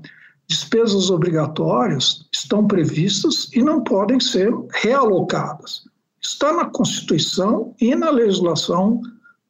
despesas 0.49 1.11
obrigatórias 1.11 2.29
estão 2.35 2.67
previstas 2.67 3.49
e 3.55 3.63
não 3.63 3.85
podem 3.85 4.19
ser 4.19 4.53
realocadas. 4.83 5.85
Está 6.21 6.53
na 6.53 6.65
Constituição 6.65 7.73
e 7.81 7.95
na 7.95 8.11
legislação 8.11 9.01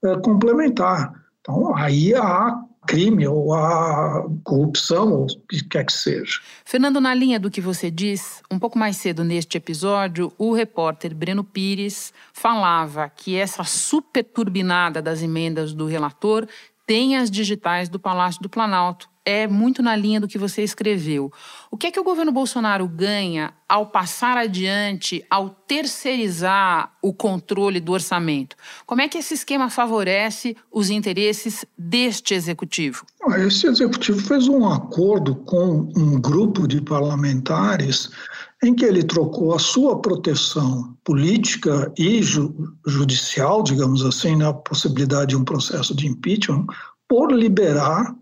é, 0.04 0.14
complementar. 0.18 1.24
Então, 1.40 1.74
aí 1.74 2.14
há 2.14 2.65
crime 2.86 3.26
ou 3.26 3.52
a 3.52 4.24
corrupção 4.44 5.12
ou 5.12 5.24
o 5.24 5.26
que 5.48 5.62
quer 5.64 5.84
que 5.84 5.92
seja. 5.92 6.40
Fernando, 6.64 7.00
na 7.00 7.12
linha 7.14 7.38
do 7.38 7.50
que 7.50 7.60
você 7.60 7.90
diz, 7.90 8.42
um 8.50 8.58
pouco 8.58 8.78
mais 8.78 8.96
cedo 8.96 9.24
neste 9.24 9.58
episódio, 9.58 10.32
o 10.38 10.52
repórter 10.52 11.14
Breno 11.14 11.44
Pires 11.44 12.12
falava 12.32 13.10
que 13.14 13.36
essa 13.36 13.64
super 13.64 14.24
turbinada 14.24 15.02
das 15.02 15.22
emendas 15.22 15.72
do 15.72 15.86
relator 15.86 16.46
tem 16.86 17.16
as 17.16 17.30
digitais 17.30 17.88
do 17.88 17.98
Palácio 17.98 18.40
do 18.40 18.48
Planalto 18.48 19.08
é 19.26 19.48
muito 19.48 19.82
na 19.82 19.96
linha 19.96 20.20
do 20.20 20.28
que 20.28 20.38
você 20.38 20.62
escreveu. 20.62 21.32
O 21.68 21.76
que 21.76 21.88
é 21.88 21.90
que 21.90 21.98
o 21.98 22.04
governo 22.04 22.30
Bolsonaro 22.30 22.86
ganha 22.86 23.52
ao 23.68 23.86
passar 23.86 24.36
adiante, 24.36 25.24
ao 25.28 25.50
terceirizar 25.50 26.92
o 27.02 27.12
controle 27.12 27.80
do 27.80 27.90
orçamento? 27.90 28.54
Como 28.86 29.00
é 29.00 29.08
que 29.08 29.18
esse 29.18 29.34
esquema 29.34 29.68
favorece 29.68 30.56
os 30.70 30.90
interesses 30.90 31.64
deste 31.76 32.34
executivo? 32.34 33.04
Esse 33.38 33.66
executivo 33.66 34.20
fez 34.20 34.46
um 34.46 34.68
acordo 34.68 35.34
com 35.34 35.90
um 35.96 36.20
grupo 36.20 36.68
de 36.68 36.80
parlamentares 36.80 38.08
em 38.62 38.74
que 38.74 38.84
ele 38.84 39.04
trocou 39.04 39.54
a 39.54 39.58
sua 39.58 40.00
proteção 40.00 40.96
política 41.04 41.92
e 41.98 42.22
ju 42.22 42.54
judicial, 42.86 43.62
digamos 43.62 44.04
assim, 44.04 44.36
na 44.36 44.52
possibilidade 44.52 45.30
de 45.30 45.36
um 45.36 45.44
processo 45.44 45.94
de 45.94 46.06
impeachment, 46.06 46.66
por 47.08 47.32
liberar 47.32 48.14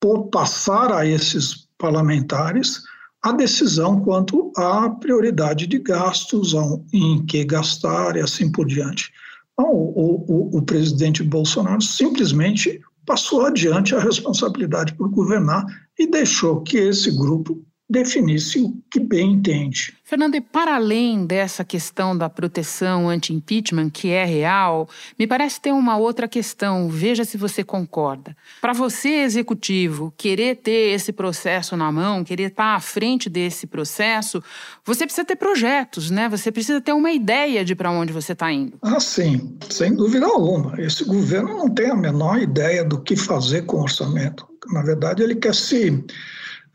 por 0.00 0.28
passar 0.28 0.92
a 0.92 1.06
esses 1.06 1.66
parlamentares 1.78 2.82
a 3.22 3.32
decisão 3.32 4.00
quanto 4.00 4.52
à 4.54 4.90
prioridade 4.90 5.66
de 5.66 5.78
gastos, 5.78 6.52
em 6.92 7.24
que 7.24 7.42
gastar 7.42 8.16
e 8.16 8.20
assim 8.20 8.52
por 8.52 8.66
diante. 8.66 9.10
Então, 9.54 9.72
o, 9.72 10.24
o, 10.28 10.58
o 10.58 10.62
presidente 10.62 11.22
Bolsonaro 11.22 11.80
simplesmente 11.80 12.82
passou 13.06 13.46
adiante 13.46 13.94
a 13.94 14.00
responsabilidade 14.00 14.92
por 14.94 15.08
governar 15.08 15.64
e 15.98 16.06
deixou 16.06 16.60
que 16.60 16.76
esse 16.76 17.10
grupo 17.10 17.64
definisse 17.88 18.60
o 18.60 18.74
que 18.90 18.98
bem 18.98 19.32
entende. 19.32 19.94
Fernando, 20.04 20.34
e 20.34 20.40
para 20.40 20.76
além 20.76 21.26
dessa 21.26 21.64
questão 21.64 22.16
da 22.16 22.28
proteção 22.28 23.08
anti-impeachment, 23.08 23.90
que 23.90 24.10
é 24.10 24.24
real, 24.24 24.88
me 25.18 25.26
parece 25.26 25.60
ter 25.60 25.72
uma 25.72 25.96
outra 25.96 26.26
questão, 26.26 26.88
veja 26.88 27.24
se 27.24 27.36
você 27.36 27.62
concorda. 27.62 28.36
Para 28.60 28.72
você, 28.72 29.08
executivo, 29.22 30.12
querer 30.16 30.56
ter 30.56 30.92
esse 30.94 31.12
processo 31.12 31.76
na 31.76 31.90
mão, 31.90 32.24
querer 32.24 32.50
estar 32.50 32.74
à 32.74 32.80
frente 32.80 33.28
desse 33.28 33.66
processo, 33.66 34.42
você 34.84 35.04
precisa 35.04 35.24
ter 35.24 35.36
projetos, 35.36 36.10
né? 36.10 36.28
Você 36.28 36.50
precisa 36.50 36.80
ter 36.80 36.92
uma 36.92 37.12
ideia 37.12 37.64
de 37.64 37.74
para 37.74 37.90
onde 37.90 38.12
você 38.12 38.32
está 38.32 38.52
indo. 38.52 38.78
Ah, 38.82 39.00
sim, 39.00 39.56
sem 39.70 39.94
dúvida 39.94 40.26
alguma. 40.26 40.80
Esse 40.80 41.04
governo 41.04 41.56
não 41.56 41.68
tem 41.68 41.90
a 41.90 41.96
menor 41.96 42.38
ideia 42.40 42.84
do 42.84 43.00
que 43.00 43.16
fazer 43.16 43.62
com 43.62 43.78
o 43.78 43.82
orçamento. 43.82 44.46
Na 44.72 44.82
verdade, 44.82 45.22
ele 45.22 45.34
quer 45.34 45.54
se 45.54 46.04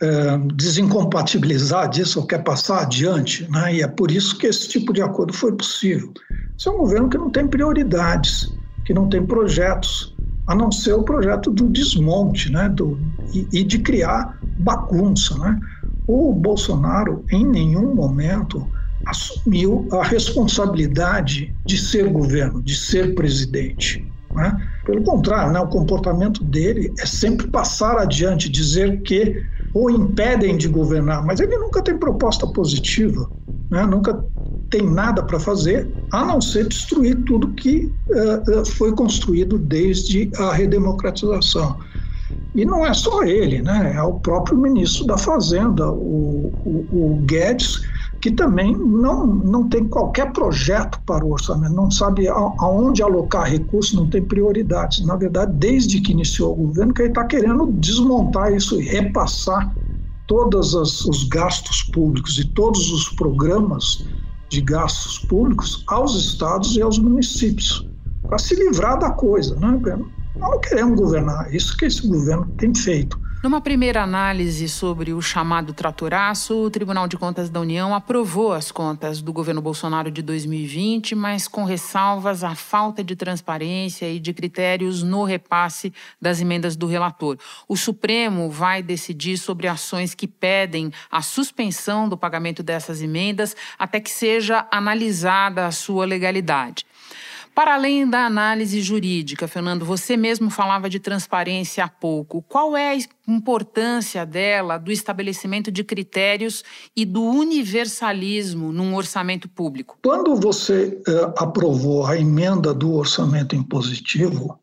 é, 0.01 0.37
desincompatibilizar 0.55 1.89
disso 1.89 2.19
ou 2.19 2.25
quer 2.25 2.43
passar 2.43 2.83
adiante, 2.83 3.49
né? 3.51 3.75
e 3.75 3.81
é 3.81 3.87
por 3.87 4.11
isso 4.11 4.37
que 4.37 4.47
esse 4.47 4.67
tipo 4.69 4.93
de 4.93 5.01
acordo 5.01 5.33
foi 5.33 5.51
possível. 5.53 6.13
Esse 6.57 6.67
é 6.67 6.71
um 6.71 6.77
governo 6.77 7.09
que 7.09 7.17
não 7.17 7.29
tem 7.29 7.47
prioridades, 7.47 8.51
que 8.85 8.93
não 8.93 9.09
tem 9.09 9.25
projetos, 9.25 10.15
a 10.47 10.55
não 10.55 10.71
ser 10.71 10.93
o 10.93 11.03
projeto 11.03 11.51
do 11.51 11.69
desmonte 11.69 12.51
né? 12.51 12.69
do, 12.69 12.99
e, 13.33 13.47
e 13.51 13.63
de 13.63 13.79
criar 13.79 14.37
bagunça. 14.59 15.37
Né? 15.37 15.59
O 16.07 16.33
Bolsonaro, 16.33 17.23
em 17.31 17.45
nenhum 17.45 17.93
momento, 17.93 18.67
assumiu 19.05 19.87
a 19.91 20.03
responsabilidade 20.03 21.53
de 21.65 21.77
ser 21.77 22.09
governo, 22.09 22.61
de 22.61 22.75
ser 22.75 23.15
presidente. 23.15 24.05
Né? 24.33 24.69
Pelo 24.85 25.03
contrário, 25.03 25.51
né, 25.51 25.59
o 25.59 25.67
comportamento 25.67 26.43
dele 26.43 26.93
é 26.99 27.05
sempre 27.05 27.47
passar 27.47 27.97
adiante, 27.97 28.49
dizer 28.49 29.01
que 29.01 29.43
o 29.73 29.89
impedem 29.89 30.57
de 30.57 30.67
governar, 30.67 31.25
mas 31.25 31.39
ele 31.39 31.57
nunca 31.57 31.81
tem 31.81 31.97
proposta 31.97 32.47
positiva, 32.47 33.29
né? 33.69 33.85
nunca 33.85 34.23
tem 34.69 34.87
nada 34.87 35.23
para 35.23 35.39
fazer, 35.39 35.89
a 36.11 36.25
não 36.25 36.41
ser 36.41 36.67
destruir 36.67 37.15
tudo 37.23 37.53
que 37.53 37.91
uh, 38.09 38.65
foi 38.65 38.93
construído 38.93 39.57
desde 39.57 40.29
a 40.37 40.53
redemocratização. 40.53 41.77
E 42.53 42.65
não 42.65 42.85
é 42.85 42.93
só 42.93 43.23
ele, 43.23 43.61
né? 43.61 43.93
é 43.95 44.01
o 44.01 44.19
próprio 44.19 44.57
ministro 44.57 45.05
da 45.05 45.17
Fazenda, 45.17 45.89
o, 45.91 46.53
o, 46.65 46.87
o 46.91 47.15
Guedes, 47.25 47.81
que 48.21 48.31
também 48.31 48.75
não, 48.75 49.25
não 49.25 49.69
tem 49.69 49.85
qualquer 49.85 50.31
projeto 50.33 50.99
para 51.05 51.23
o 51.25 51.31
orçamento, 51.31 51.73
não 51.73 51.89
sabe 51.89 52.27
aonde 52.27 53.01
alocar 53.01 53.49
recursos, 53.49 53.93
não 53.93 54.09
tem 54.09 54.21
prioridades. 54.21 55.05
Na 55.05 55.15
verdade, 55.15 55.53
desde 55.53 56.01
que 56.01 56.11
iniciou 56.11 56.53
o 56.53 56.67
governo, 56.67 56.93
que 56.93 57.01
ele 57.01 57.09
está 57.09 57.23
querendo 57.23 57.67
desmontar 57.73 58.53
isso 58.53 58.79
e 58.79 58.85
repassar 58.85 59.73
todos 60.27 60.73
os 60.73 61.23
gastos 61.29 61.83
públicos 61.83 62.37
e 62.37 62.45
todos 62.49 62.91
os 62.91 63.09
programas 63.09 64.05
de 64.49 64.61
gastos 64.61 65.19
públicos 65.19 65.83
aos 65.87 66.15
estados 66.15 66.75
e 66.75 66.81
aos 66.81 66.99
municípios, 66.99 67.87
para 68.27 68.37
se 68.37 68.55
livrar 68.55 68.99
da 68.99 69.11
coisa. 69.11 69.55
Né? 69.55 69.79
Não 70.35 70.59
queremos 70.59 70.99
governar, 70.99 71.53
isso 71.53 71.75
que 71.77 71.85
esse 71.85 72.07
governo 72.07 72.47
tem 72.57 72.73
feito. 72.75 73.19
Numa 73.41 73.61
primeira 73.61 74.03
análise 74.03 74.67
sobre 74.67 75.13
o 75.13 75.21
chamado 75.21 75.71
tratoraço, 75.71 76.61
o 76.61 76.69
Tribunal 76.69 77.07
de 77.07 77.15
Contas 77.15 77.49
da 77.49 77.61
União 77.61 77.95
aprovou 77.95 78.51
as 78.51 78.69
contas 78.69 79.21
do 79.21 79.31
governo 79.31 79.61
Bolsonaro 79.61 80.11
de 80.11 80.21
2020, 80.21 81.15
mas 81.15 81.47
com 81.47 81.63
ressalvas 81.63 82.43
à 82.43 82.53
falta 82.53 83.01
de 83.01 83.15
transparência 83.15 84.11
e 84.11 84.19
de 84.19 84.33
critérios 84.33 85.03
no 85.03 85.23
repasse 85.23 85.93
das 86.21 86.41
emendas 86.41 86.75
do 86.75 86.85
relator. 86.85 87.37
O 87.65 87.77
Supremo 87.77 88.51
vai 88.51 88.83
decidir 88.83 89.37
sobre 89.37 89.69
ações 89.69 90.13
que 90.13 90.27
pedem 90.27 90.91
a 91.09 91.21
suspensão 91.21 92.09
do 92.09 92.17
pagamento 92.17 92.61
dessas 92.61 93.01
emendas 93.01 93.55
até 93.77 94.01
que 94.01 94.11
seja 94.11 94.67
analisada 94.69 95.65
a 95.65 95.71
sua 95.71 96.03
legalidade. 96.03 96.85
Para 97.59 97.73
além 97.73 98.09
da 98.09 98.25
análise 98.25 98.79
jurídica, 98.79 99.45
Fernando, 99.45 99.83
você 99.83 100.15
mesmo 100.15 100.49
falava 100.49 100.89
de 100.89 100.97
transparência 100.97 101.83
há 101.83 101.89
pouco. 101.89 102.41
Qual 102.41 102.77
é 102.77 102.93
a 102.93 102.97
importância 103.27 104.25
dela, 104.25 104.77
do 104.77 104.93
estabelecimento 104.93 105.69
de 105.69 105.83
critérios 105.83 106.63
e 106.95 107.03
do 107.03 107.21
universalismo 107.21 108.71
num 108.71 108.95
orçamento 108.95 109.49
público? 109.49 109.97
Quando 110.01 110.37
você 110.37 111.01
eh, 111.05 111.33
aprovou 111.37 112.05
a 112.05 112.17
emenda 112.17 112.73
do 112.73 112.93
orçamento 112.93 113.53
impositivo, 113.57 114.57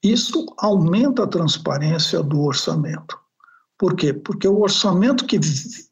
isso 0.00 0.46
aumenta 0.56 1.24
a 1.24 1.26
transparência 1.26 2.22
do 2.22 2.42
orçamento. 2.42 3.18
Por 3.76 3.96
quê? 3.96 4.12
Porque 4.12 4.46
o 4.46 4.60
orçamento 4.60 5.26
que 5.26 5.40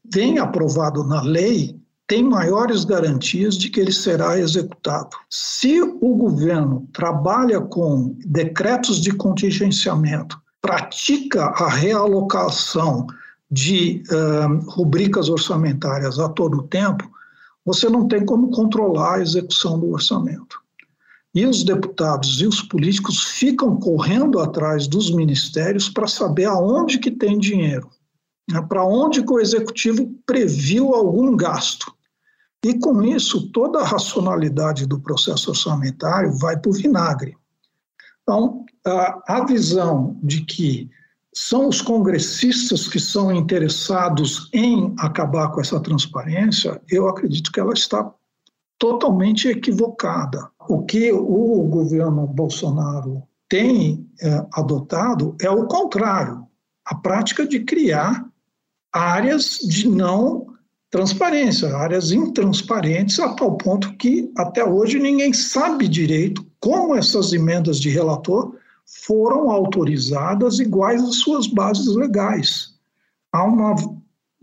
vem 0.09 0.39
aprovado 0.39 1.03
na 1.03 1.21
lei 1.21 1.77
tem 2.07 2.23
maiores 2.23 2.85
garantias 2.85 3.57
de 3.57 3.71
que 3.71 3.81
ele 3.81 3.93
será 3.93 4.39
executado. 4.39 5.17
Se 5.31 5.81
o 5.81 6.15
governo 6.15 6.87
trabalha 6.93 7.61
com 7.61 8.15
decretos 8.27 9.01
de 9.01 9.13
contingenciamento, 9.13 10.39
pratica 10.61 11.45
a 11.45 11.69
realocação 11.69 13.07
de 13.51 14.03
uh, 14.11 14.71
rubricas 14.71 15.29
orçamentárias 15.29 16.19
a 16.19 16.29
todo 16.29 16.65
tempo, 16.65 17.11
você 17.65 17.89
não 17.89 18.07
tem 18.07 18.25
como 18.25 18.51
controlar 18.51 19.17
a 19.17 19.23
execução 19.23 19.79
do 19.79 19.91
orçamento. 19.91 20.61
E 21.35 21.47
os 21.47 21.65
deputados 21.65 22.41
e 22.41 22.47
os 22.47 22.61
políticos 22.61 23.23
ficam 23.25 23.77
correndo 23.77 24.39
atrás 24.39 24.87
dos 24.87 25.11
ministérios 25.11 25.89
para 25.89 26.07
saber 26.07 26.45
aonde 26.45 26.99
que 26.99 27.11
tem 27.11 27.39
dinheiro, 27.39 27.89
né, 28.51 28.61
para 28.69 28.85
onde 28.85 29.23
que 29.23 29.33
o 29.33 29.41
executivo 29.41 30.15
previu 30.27 30.95
algum 30.95 31.37
gasto. 31.37 31.94
E 32.65 32.79
com 32.79 33.03
isso, 33.03 33.51
toda 33.51 33.81
a 33.81 33.87
racionalidade 33.87 34.87
do 34.87 34.99
processo 34.99 35.51
orçamentário 35.51 36.33
vai 36.39 36.57
para 36.57 36.71
o 36.71 36.73
vinagre. 36.73 37.37
Então, 38.23 38.65
a, 38.87 39.45
visão 39.45 40.19
de 40.23 40.41
que 40.47 40.91
são 41.35 41.69
os 41.69 41.83
congressistas 41.83 42.89
que 42.89 42.99
são 42.99 43.31
interessados 43.31 44.49
em 44.53 44.95
acabar 44.99 45.49
com 45.49 45.61
essa 45.61 45.79
transparência, 45.79 46.81
eu 46.89 47.07
acredito 47.07 47.53
que 47.53 47.61
ela 47.61 47.75
está 47.75 48.11
totalmente 48.79 49.47
equivocada. 49.49 50.51
O 50.67 50.83
que 50.85 51.13
o 51.13 51.65
governo 51.65 52.27
Bolsonaro 52.27 53.23
tem 53.47 54.09
é, 54.23 54.47
adotado 54.55 55.37
é 55.41 55.51
o 55.51 55.67
contrário 55.67 56.47
a 56.85 56.95
prática 56.95 57.47
de 57.47 57.61
criar 57.61 58.27
áreas 58.93 59.59
de 59.59 59.89
não 59.89 60.54
transparência, 60.95 61.75
áreas 61.77 62.13
intransparentes, 62.13 63.19
a 63.19 63.35
tal 63.35 63.57
ponto 63.57 63.97
que 63.97 64.31
até 64.39 64.65
hoje 64.65 64.97
ninguém 65.01 65.33
sabe 65.33 65.89
direito 65.89 66.47
como 66.61 66.95
essas 66.95 67.33
emendas 67.33 67.81
de 67.81 67.91
relator 67.91 68.55
foram 69.05 69.51
autorizadas 69.51 70.61
iguais 70.61 71.03
às 71.03 71.17
suas 71.17 71.49
bases 71.49 71.97
legais. 71.97 72.75
Há 73.33 73.43
uma 73.43 73.75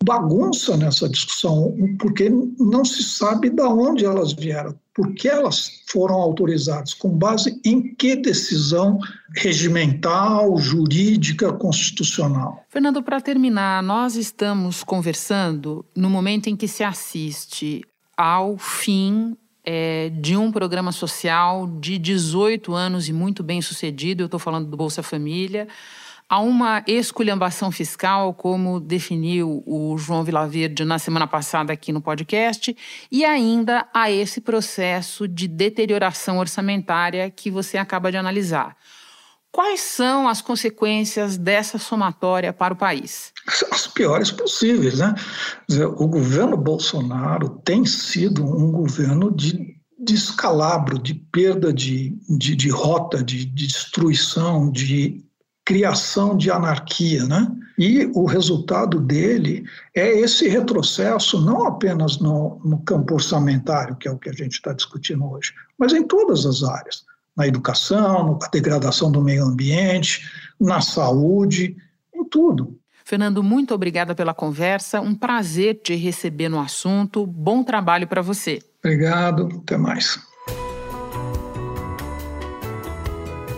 bagunça 0.03 0.75
nessa 0.75 1.07
discussão, 1.07 1.73
porque 1.97 2.29
não 2.59 2.83
se 2.83 3.01
sabe 3.01 3.49
de 3.49 3.63
onde 3.63 4.03
elas 4.03 4.33
vieram, 4.33 4.77
por 4.93 5.13
que 5.13 5.27
elas 5.27 5.83
foram 5.87 6.15
autorizadas, 6.15 6.93
com 6.93 7.09
base 7.09 7.59
em 7.63 7.95
que 7.95 8.15
decisão 8.15 8.99
regimental, 9.35 10.57
jurídica, 10.57 11.53
constitucional. 11.53 12.65
Fernando, 12.69 13.01
para 13.01 13.21
terminar, 13.21 13.81
nós 13.81 14.15
estamos 14.15 14.83
conversando 14.83 15.85
no 15.95 16.09
momento 16.09 16.47
em 16.47 16.55
que 16.55 16.67
se 16.67 16.83
assiste 16.83 17.81
ao 18.17 18.57
fim 18.57 19.37
é, 19.63 20.09
de 20.09 20.35
um 20.35 20.51
programa 20.51 20.91
social 20.91 21.67
de 21.79 21.97
18 21.97 22.73
anos 22.73 23.07
e 23.07 23.13
muito 23.13 23.43
bem 23.43 23.61
sucedido, 23.61 24.23
eu 24.23 24.25
estou 24.25 24.39
falando 24.39 24.67
do 24.67 24.75
Bolsa 24.75 25.01
Família, 25.03 25.67
Há 26.31 26.39
uma 26.39 26.81
esculhambação 26.87 27.73
fiscal, 27.73 28.33
como 28.33 28.79
definiu 28.79 29.61
o 29.65 29.97
João 29.97 30.23
Vilaverde 30.23 30.85
na 30.85 30.97
semana 30.97 31.27
passada 31.27 31.73
aqui 31.73 31.91
no 31.91 31.99
podcast, 32.01 32.73
e 33.11 33.25
ainda 33.25 33.85
há 33.93 34.09
esse 34.09 34.39
processo 34.39 35.27
de 35.27 35.45
deterioração 35.45 36.37
orçamentária 36.37 37.29
que 37.29 37.51
você 37.51 37.77
acaba 37.77 38.09
de 38.09 38.15
analisar. 38.15 38.77
Quais 39.51 39.81
são 39.81 40.25
as 40.25 40.41
consequências 40.41 41.35
dessa 41.35 41.77
somatória 41.77 42.53
para 42.53 42.73
o 42.73 42.77
país? 42.77 43.33
As 43.69 43.85
piores 43.87 44.31
possíveis, 44.31 44.99
né? 44.99 45.13
O 45.97 46.07
governo 46.07 46.55
Bolsonaro 46.55 47.61
tem 47.65 47.83
sido 47.85 48.41
um 48.45 48.71
governo 48.71 49.35
de 49.35 49.75
descalabro, 49.99 50.97
de 50.97 51.13
perda 51.13 51.73
de, 51.73 52.17
de, 52.29 52.55
de 52.55 52.69
rota, 52.69 53.21
de, 53.21 53.43
de 53.43 53.67
destruição, 53.67 54.71
de 54.71 55.29
criação 55.71 56.35
de 56.35 56.51
anarquia, 56.51 57.23
né? 57.25 57.49
E 57.77 58.11
o 58.13 58.25
resultado 58.25 58.99
dele 58.99 59.63
é 59.95 60.19
esse 60.19 60.49
retrocesso, 60.49 61.39
não 61.39 61.65
apenas 61.65 62.19
no, 62.19 62.59
no 62.65 62.77
campo 62.79 63.13
orçamentário, 63.13 63.95
que 63.95 64.05
é 64.05 64.11
o 64.11 64.17
que 64.17 64.29
a 64.29 64.33
gente 64.33 64.55
está 64.55 64.73
discutindo 64.73 65.25
hoje, 65.31 65.53
mas 65.79 65.93
em 65.93 66.03
todas 66.03 66.45
as 66.45 66.61
áreas 66.61 67.05
na 67.37 67.47
educação, 67.47 68.37
na 68.41 68.47
degradação 68.49 69.09
do 69.09 69.21
meio 69.21 69.45
ambiente, 69.45 70.29
na 70.59 70.81
saúde, 70.81 71.77
em 72.13 72.25
tudo. 72.25 72.77
Fernando, 73.05 73.41
muito 73.41 73.73
obrigada 73.73 74.13
pela 74.13 74.33
conversa. 74.33 74.99
Um 74.99 75.15
prazer 75.15 75.79
te 75.81 75.95
receber 75.95 76.49
no 76.49 76.59
assunto. 76.59 77.25
Bom 77.25 77.63
trabalho 77.63 78.05
para 78.05 78.21
você. 78.21 78.59
Obrigado. 78.83 79.61
Até 79.63 79.77
mais. 79.77 80.19